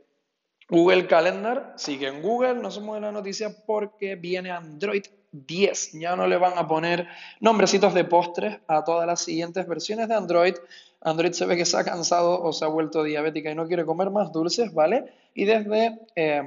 Google 0.69 1.05
Calendar, 1.05 1.73
sigue 1.75 2.07
en 2.07 2.21
Google, 2.21 2.55
no 2.55 2.71
se 2.71 2.79
mueve 2.79 3.05
la 3.05 3.11
noticia 3.11 3.53
porque 3.65 4.15
viene 4.15 4.51
Android 4.51 5.03
10. 5.31 5.93
Ya 5.93 6.15
no 6.15 6.27
le 6.27 6.37
van 6.37 6.57
a 6.57 6.67
poner 6.67 7.07
nombrecitos 7.41 7.93
de 7.93 8.05
postres 8.05 8.59
a 8.67 8.83
todas 8.83 9.05
las 9.05 9.21
siguientes 9.21 9.67
versiones 9.67 10.07
de 10.07 10.15
Android. 10.15 10.53
Android 11.01 11.33
se 11.33 11.45
ve 11.45 11.57
que 11.57 11.65
se 11.65 11.77
ha 11.77 11.83
cansado 11.83 12.41
o 12.41 12.53
se 12.53 12.63
ha 12.63 12.69
vuelto 12.69 13.03
diabética 13.03 13.51
y 13.51 13.55
no 13.55 13.67
quiere 13.67 13.85
comer 13.85 14.11
más 14.11 14.31
dulces, 14.31 14.73
¿vale? 14.73 15.11
Y 15.33 15.45
desde 15.45 15.99
eh, 16.15 16.43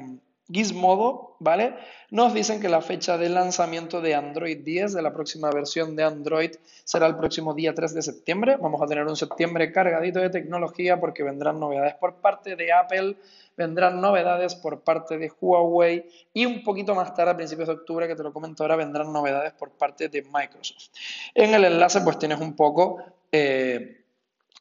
Gizmodo, 0.53 1.37
¿vale? 1.41 1.75
Nos 2.11 2.35
dicen 2.35 2.61
que 2.61 2.69
la 2.69 2.83
fecha 2.83 3.17
de 3.17 3.31
lanzamiento 3.31 4.03
de 4.03 4.15
Android 4.15 4.59
10, 4.63 4.93
de 4.93 5.03
la 5.03 5.15
próxima 5.15 5.51
versión 5.51 5.97
de 5.97 6.05
Android, 6.05 6.51
será 6.85 7.07
el 7.07 7.17
próximo 7.17 7.55
día 7.55 7.75
3 7.75 7.95
de 7.95 8.03
septiembre. 8.03 8.57
Vamos 8.61 8.83
a 8.83 8.87
tener 8.87 9.07
un 9.07 9.17
septiembre 9.17 9.73
cargadito 9.73 10.21
de 10.21 10.29
tecnología 10.29 11.01
porque 11.01 11.23
vendrán 11.23 11.59
novedades 11.59 11.95
por 11.95 12.17
parte 12.17 12.57
de 12.57 12.73
Apple, 12.73 13.17
vendrán 13.57 14.01
novedades 14.01 14.55
por 14.55 14.83
parte 14.83 15.17
de 15.17 15.33
Huawei 15.41 16.11
y 16.35 16.45
un 16.45 16.63
poquito 16.63 16.95
más 16.95 17.15
tarde, 17.15 17.31
a 17.33 17.37
principios 17.37 17.69
de 17.69 17.75
octubre, 17.75 18.07
que 18.07 18.15
te 18.15 18.23
lo 18.23 18.33
comento 18.33 18.65
ahora, 18.65 18.77
vendrán 18.77 19.13
novedades 19.13 19.55
por 19.55 19.71
parte 19.71 20.09
de 20.09 20.23
Microsoft. 20.23 20.91
En 21.35 21.55
el 21.55 21.65
enlace 21.65 22.01
pues 22.03 22.19
tienes 22.19 22.41
un 22.41 22.55
poco... 22.55 23.03
Eh, 23.33 24.04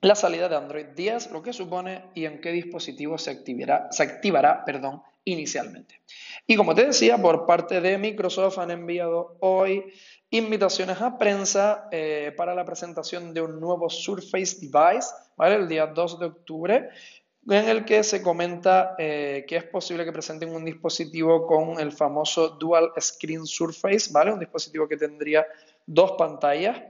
la 0.04 0.16
salida 0.16 0.50
de 0.50 0.58
Android 0.58 0.88
10, 0.88 1.32
lo 1.32 1.42
que 1.42 1.54
supone 1.54 2.04
y 2.14 2.26
en 2.26 2.42
qué 2.42 2.52
dispositivo 2.52 3.18
se 3.18 3.32
activará, 3.32 3.88
se 3.90 4.04
activará 4.04 4.66
perdón, 4.66 5.02
inicialmente. 5.24 6.02
Y 6.46 6.58
como 6.58 6.76
te 6.76 6.86
decía, 6.86 7.18
por 7.18 7.46
parte 7.46 7.80
de 7.80 7.98
Microsoft 7.98 8.60
han 8.60 8.72
enviado 8.72 9.38
hoy 9.40 9.86
invitaciones 10.30 11.00
a 11.00 11.18
prensa 11.18 11.88
eh, 11.90 12.34
para 12.36 12.54
la 12.54 12.66
presentación 12.66 13.34
de 13.34 13.42
un 13.42 13.62
nuevo 13.62 13.90
Surface 13.90 14.58
Device, 14.60 15.08
¿vale? 15.38 15.56
El 15.56 15.70
día 15.70 15.88
2 15.88 16.20
de 16.20 16.26
octubre, 16.26 16.90
en 17.48 17.70
el 17.70 17.86
que 17.86 18.04
se 18.04 18.22
comenta 18.22 18.96
eh, 18.98 19.46
que 19.48 19.56
es 19.56 19.64
posible 19.64 20.04
que 20.04 20.12
presenten 20.12 20.54
un 20.54 20.66
dispositivo 20.66 21.48
con 21.48 21.80
el 21.80 21.94
famoso 21.94 22.50
Dual 22.50 22.92
Screen 23.00 23.46
Surface, 23.46 24.12
¿vale? 24.12 24.34
Un 24.34 24.40
dispositivo 24.40 24.86
que 24.86 24.98
tendría 24.98 25.48
dos 25.86 26.14
pantallas 26.18 26.82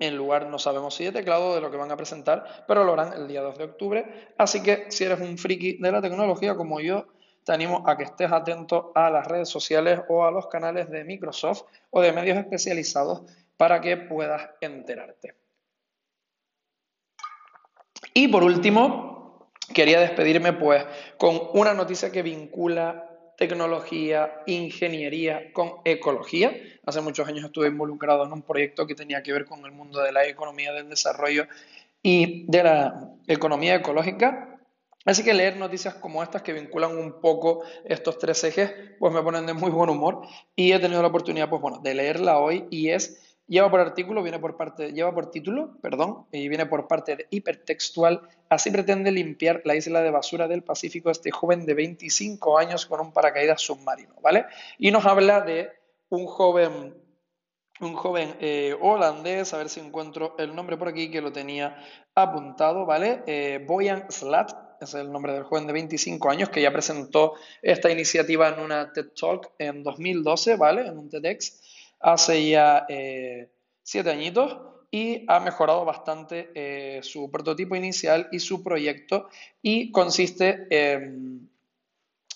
en 0.00 0.16
lugar, 0.16 0.46
no 0.46 0.58
sabemos 0.58 0.94
si 0.94 1.04
de 1.04 1.12
teclado, 1.12 1.54
de 1.54 1.60
lo 1.60 1.70
que 1.70 1.76
van 1.76 1.92
a 1.92 1.96
presentar, 1.96 2.64
pero 2.66 2.84
lo 2.84 2.94
harán 2.94 3.12
el 3.12 3.28
día 3.28 3.42
2 3.42 3.58
de 3.58 3.64
octubre. 3.64 4.32
Así 4.38 4.62
que 4.62 4.86
si 4.88 5.04
eres 5.04 5.20
un 5.20 5.38
friki 5.38 5.76
de 5.76 5.92
la 5.92 6.00
tecnología 6.00 6.56
como 6.56 6.80
yo, 6.80 7.06
te 7.44 7.52
animo 7.52 7.84
a 7.86 7.96
que 7.96 8.04
estés 8.04 8.32
atento 8.32 8.92
a 8.94 9.10
las 9.10 9.26
redes 9.26 9.48
sociales 9.48 10.00
o 10.08 10.24
a 10.24 10.30
los 10.30 10.46
canales 10.48 10.90
de 10.90 11.04
Microsoft 11.04 11.64
o 11.90 12.00
de 12.00 12.12
medios 12.12 12.38
especializados 12.38 13.22
para 13.56 13.80
que 13.80 13.98
puedas 13.98 14.50
enterarte. 14.60 15.34
Y 18.14 18.28
por 18.28 18.42
último, 18.42 19.50
quería 19.74 20.00
despedirme 20.00 20.54
pues 20.54 20.84
con 21.18 21.38
una 21.52 21.74
noticia 21.74 22.10
que 22.10 22.22
vincula 22.22 23.09
tecnología, 23.40 24.42
ingeniería 24.46 25.50
con 25.54 25.76
ecología. 25.86 26.54
Hace 26.84 27.00
muchos 27.00 27.26
años 27.26 27.46
estuve 27.46 27.68
involucrado 27.68 28.26
en 28.26 28.32
un 28.34 28.42
proyecto 28.42 28.86
que 28.86 28.94
tenía 28.94 29.22
que 29.22 29.32
ver 29.32 29.46
con 29.46 29.64
el 29.64 29.72
mundo 29.72 30.02
de 30.02 30.12
la 30.12 30.26
economía 30.26 30.74
del 30.74 30.90
desarrollo 30.90 31.46
y 32.02 32.44
de 32.48 32.62
la 32.62 33.08
economía 33.26 33.76
ecológica. 33.76 34.60
Así 35.06 35.24
que 35.24 35.32
leer 35.32 35.56
noticias 35.56 35.94
como 35.94 36.22
estas 36.22 36.42
que 36.42 36.52
vinculan 36.52 36.94
un 36.98 37.22
poco 37.22 37.64
estos 37.86 38.18
tres 38.18 38.44
ejes, 38.44 38.74
pues 38.98 39.10
me 39.10 39.22
ponen 39.22 39.46
de 39.46 39.54
muy 39.54 39.70
buen 39.70 39.88
humor 39.88 40.20
y 40.54 40.72
he 40.72 40.78
tenido 40.78 41.00
la 41.00 41.08
oportunidad, 41.08 41.48
pues 41.48 41.62
bueno, 41.62 41.78
de 41.78 41.94
leerla 41.94 42.38
hoy 42.38 42.66
y 42.68 42.90
es 42.90 43.29
Lleva 43.50 43.68
por 43.68 43.80
artículo, 43.80 44.22
viene 44.22 44.38
por 44.38 44.56
parte, 44.56 44.92
lleva 44.92 45.12
por 45.12 45.32
título, 45.32 45.76
perdón, 45.82 46.24
y 46.30 46.46
viene 46.46 46.66
por 46.66 46.86
parte 46.86 47.16
de 47.16 47.26
hipertextual. 47.30 48.22
Así 48.48 48.70
pretende 48.70 49.10
limpiar 49.10 49.62
la 49.64 49.74
isla 49.74 50.02
de 50.02 50.12
basura 50.12 50.46
del 50.46 50.62
Pacífico 50.62 51.10
este 51.10 51.32
joven 51.32 51.66
de 51.66 51.74
25 51.74 52.58
años 52.58 52.86
con 52.86 53.00
un 53.00 53.12
paracaídas 53.12 53.60
submarino, 53.60 54.14
¿vale? 54.22 54.46
Y 54.78 54.92
nos 54.92 55.04
habla 55.04 55.40
de 55.40 55.68
un 56.10 56.26
joven, 56.26 56.94
un 57.80 57.94
joven 57.94 58.36
eh, 58.38 58.76
holandés, 58.80 59.52
a 59.52 59.58
ver 59.58 59.68
si 59.68 59.80
encuentro 59.80 60.36
el 60.38 60.54
nombre 60.54 60.76
por 60.76 60.86
aquí 60.86 61.10
que 61.10 61.20
lo 61.20 61.32
tenía 61.32 61.76
apuntado, 62.14 62.86
¿vale? 62.86 63.24
Eh, 63.26 63.64
Boyan 63.66 64.06
Slat, 64.12 64.52
es 64.80 64.94
el 64.94 65.10
nombre 65.10 65.32
del 65.32 65.42
joven 65.42 65.66
de 65.66 65.72
25 65.72 66.30
años 66.30 66.50
que 66.50 66.62
ya 66.62 66.70
presentó 66.70 67.34
esta 67.62 67.90
iniciativa 67.90 68.48
en 68.50 68.60
una 68.60 68.92
TED 68.92 69.08
Talk 69.20 69.50
en 69.58 69.82
2012, 69.82 70.54
¿vale? 70.54 70.86
En 70.86 70.96
un 70.96 71.10
TEDx 71.10 71.69
hace 72.00 72.48
ya 72.48 72.86
eh, 72.88 73.50
siete 73.82 74.10
añitos 74.10 74.58
y 74.90 75.24
ha 75.28 75.38
mejorado 75.40 75.84
bastante 75.84 76.50
eh, 76.54 77.00
su 77.02 77.30
prototipo 77.30 77.76
inicial 77.76 78.28
y 78.32 78.40
su 78.40 78.62
proyecto 78.64 79.28
y 79.62 79.92
consiste 79.92 80.66
en, 80.70 81.48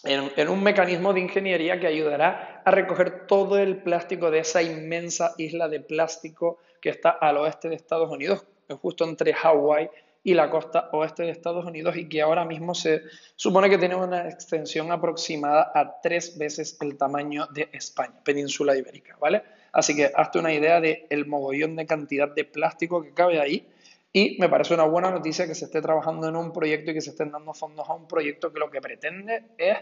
en, 0.05 0.49
un 0.49 0.63
mecanismo 0.63 1.13
de 1.13 1.21
ingeniería 1.21 1.81
que 1.81 1.87
ayudará 1.87 2.63
a 2.65 2.71
recoger 2.71 3.27
todo 3.27 3.59
el 3.59 3.83
plástico 3.83 4.31
de 4.31 4.41
esa 4.41 4.63
inmensa 4.63 5.35
isla 5.39 5.69
de 5.69 5.81
plástico 5.81 6.59
que 6.81 6.91
está 6.91 7.11
al 7.11 7.39
oeste 7.39 7.69
de 7.69 7.75
Estados 7.75 8.11
Unidos, 8.11 8.45
justo 8.81 9.05
entre 9.05 9.33
Hawái 9.33 9.89
y 10.25 10.33
la 10.33 10.51
costa 10.51 10.89
oeste 10.93 11.23
de 11.23 11.31
Estados 11.31 11.67
Unidos 11.67 11.97
y 11.97 12.09
que 12.09 12.23
ahora 12.23 12.47
mismo 12.47 12.75
se 12.75 13.03
supone 13.37 13.69
que 13.69 13.77
tiene 13.77 13.95
una 13.95 14.27
extensión 14.27 14.91
aproximada 14.91 15.71
a 15.75 16.01
tres 16.01 16.39
veces 16.39 16.79
el 16.81 16.97
tamaño 16.97 17.47
de 17.53 17.69
España, 17.73 18.15
península 18.25 18.75
ibérica, 18.75 19.17
¿vale? 19.21 19.43
Así 19.71 19.95
que 19.95 20.11
hazte 20.15 20.39
una 20.39 20.53
idea 20.53 20.81
del 20.81 21.05
el 21.11 21.27
mogollón 21.27 21.77
de 21.77 21.87
cantidad 21.87 22.35
de 22.35 22.45
plástico 22.45 23.03
que 23.03 23.13
cabe 23.13 23.39
ahí 23.39 23.69
y 24.13 24.39
me 24.41 24.49
parece 24.49 24.73
una 24.73 24.85
buena 24.85 25.11
noticia 25.11 25.47
que 25.47 25.55
se 25.55 25.67
esté 25.67 25.83
trabajando 25.83 26.27
en 26.27 26.37
un 26.37 26.53
proyecto 26.53 26.91
y 26.91 26.95
que 26.95 27.03
se 27.03 27.11
estén 27.11 27.31
dando 27.31 27.53
fondos 27.53 27.87
a 27.89 27.93
un 27.93 28.09
proyecto 28.09 28.51
que 28.51 28.61
lo 28.61 28.71
que 28.71 28.81
pretende 28.81 29.45
es 29.59 29.77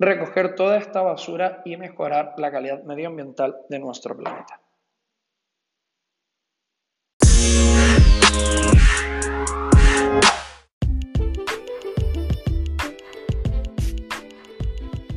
recoger 0.00 0.56
toda 0.56 0.78
esta 0.78 1.00
basura 1.00 1.62
y 1.64 1.76
mejorar 1.76 2.34
la 2.38 2.50
calidad 2.50 2.82
medioambiental 2.82 3.56
de 3.68 3.78
nuestro 3.78 4.16
planeta. 4.16 4.60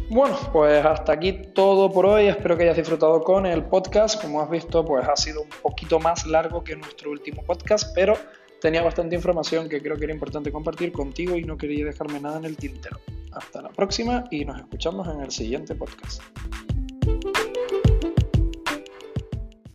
Bueno, 0.09 0.39
pues 0.51 0.83
hasta 0.83 1.13
aquí 1.13 1.33
todo 1.53 1.91
por 1.91 2.07
hoy. 2.07 2.25
Espero 2.25 2.57
que 2.57 2.63
hayas 2.63 2.77
disfrutado 2.77 3.23
con 3.23 3.45
el 3.45 3.63
podcast. 3.63 4.19
Como 4.19 4.41
has 4.41 4.49
visto, 4.49 4.83
pues 4.83 5.07
ha 5.07 5.15
sido 5.15 5.43
un 5.43 5.49
poquito 5.61 5.99
más 5.99 6.25
largo 6.25 6.63
que 6.63 6.75
nuestro 6.75 7.11
último 7.11 7.43
podcast, 7.43 7.93
pero 7.93 8.15
tenía 8.59 8.81
bastante 8.81 9.15
información 9.15 9.69
que 9.69 9.79
creo 9.79 9.97
que 9.97 10.05
era 10.05 10.13
importante 10.13 10.51
compartir 10.51 10.91
contigo 10.91 11.35
y 11.35 11.43
no 11.43 11.57
quería 11.57 11.85
dejarme 11.85 12.19
nada 12.19 12.39
en 12.39 12.45
el 12.45 12.57
tintero. 12.57 12.99
Hasta 13.33 13.61
la 13.61 13.69
próxima 13.69 14.23
y 14.31 14.45
nos 14.45 14.59
escuchamos 14.59 15.07
en 15.07 15.21
el 15.21 15.29
siguiente 15.29 15.75
podcast. 15.75 16.23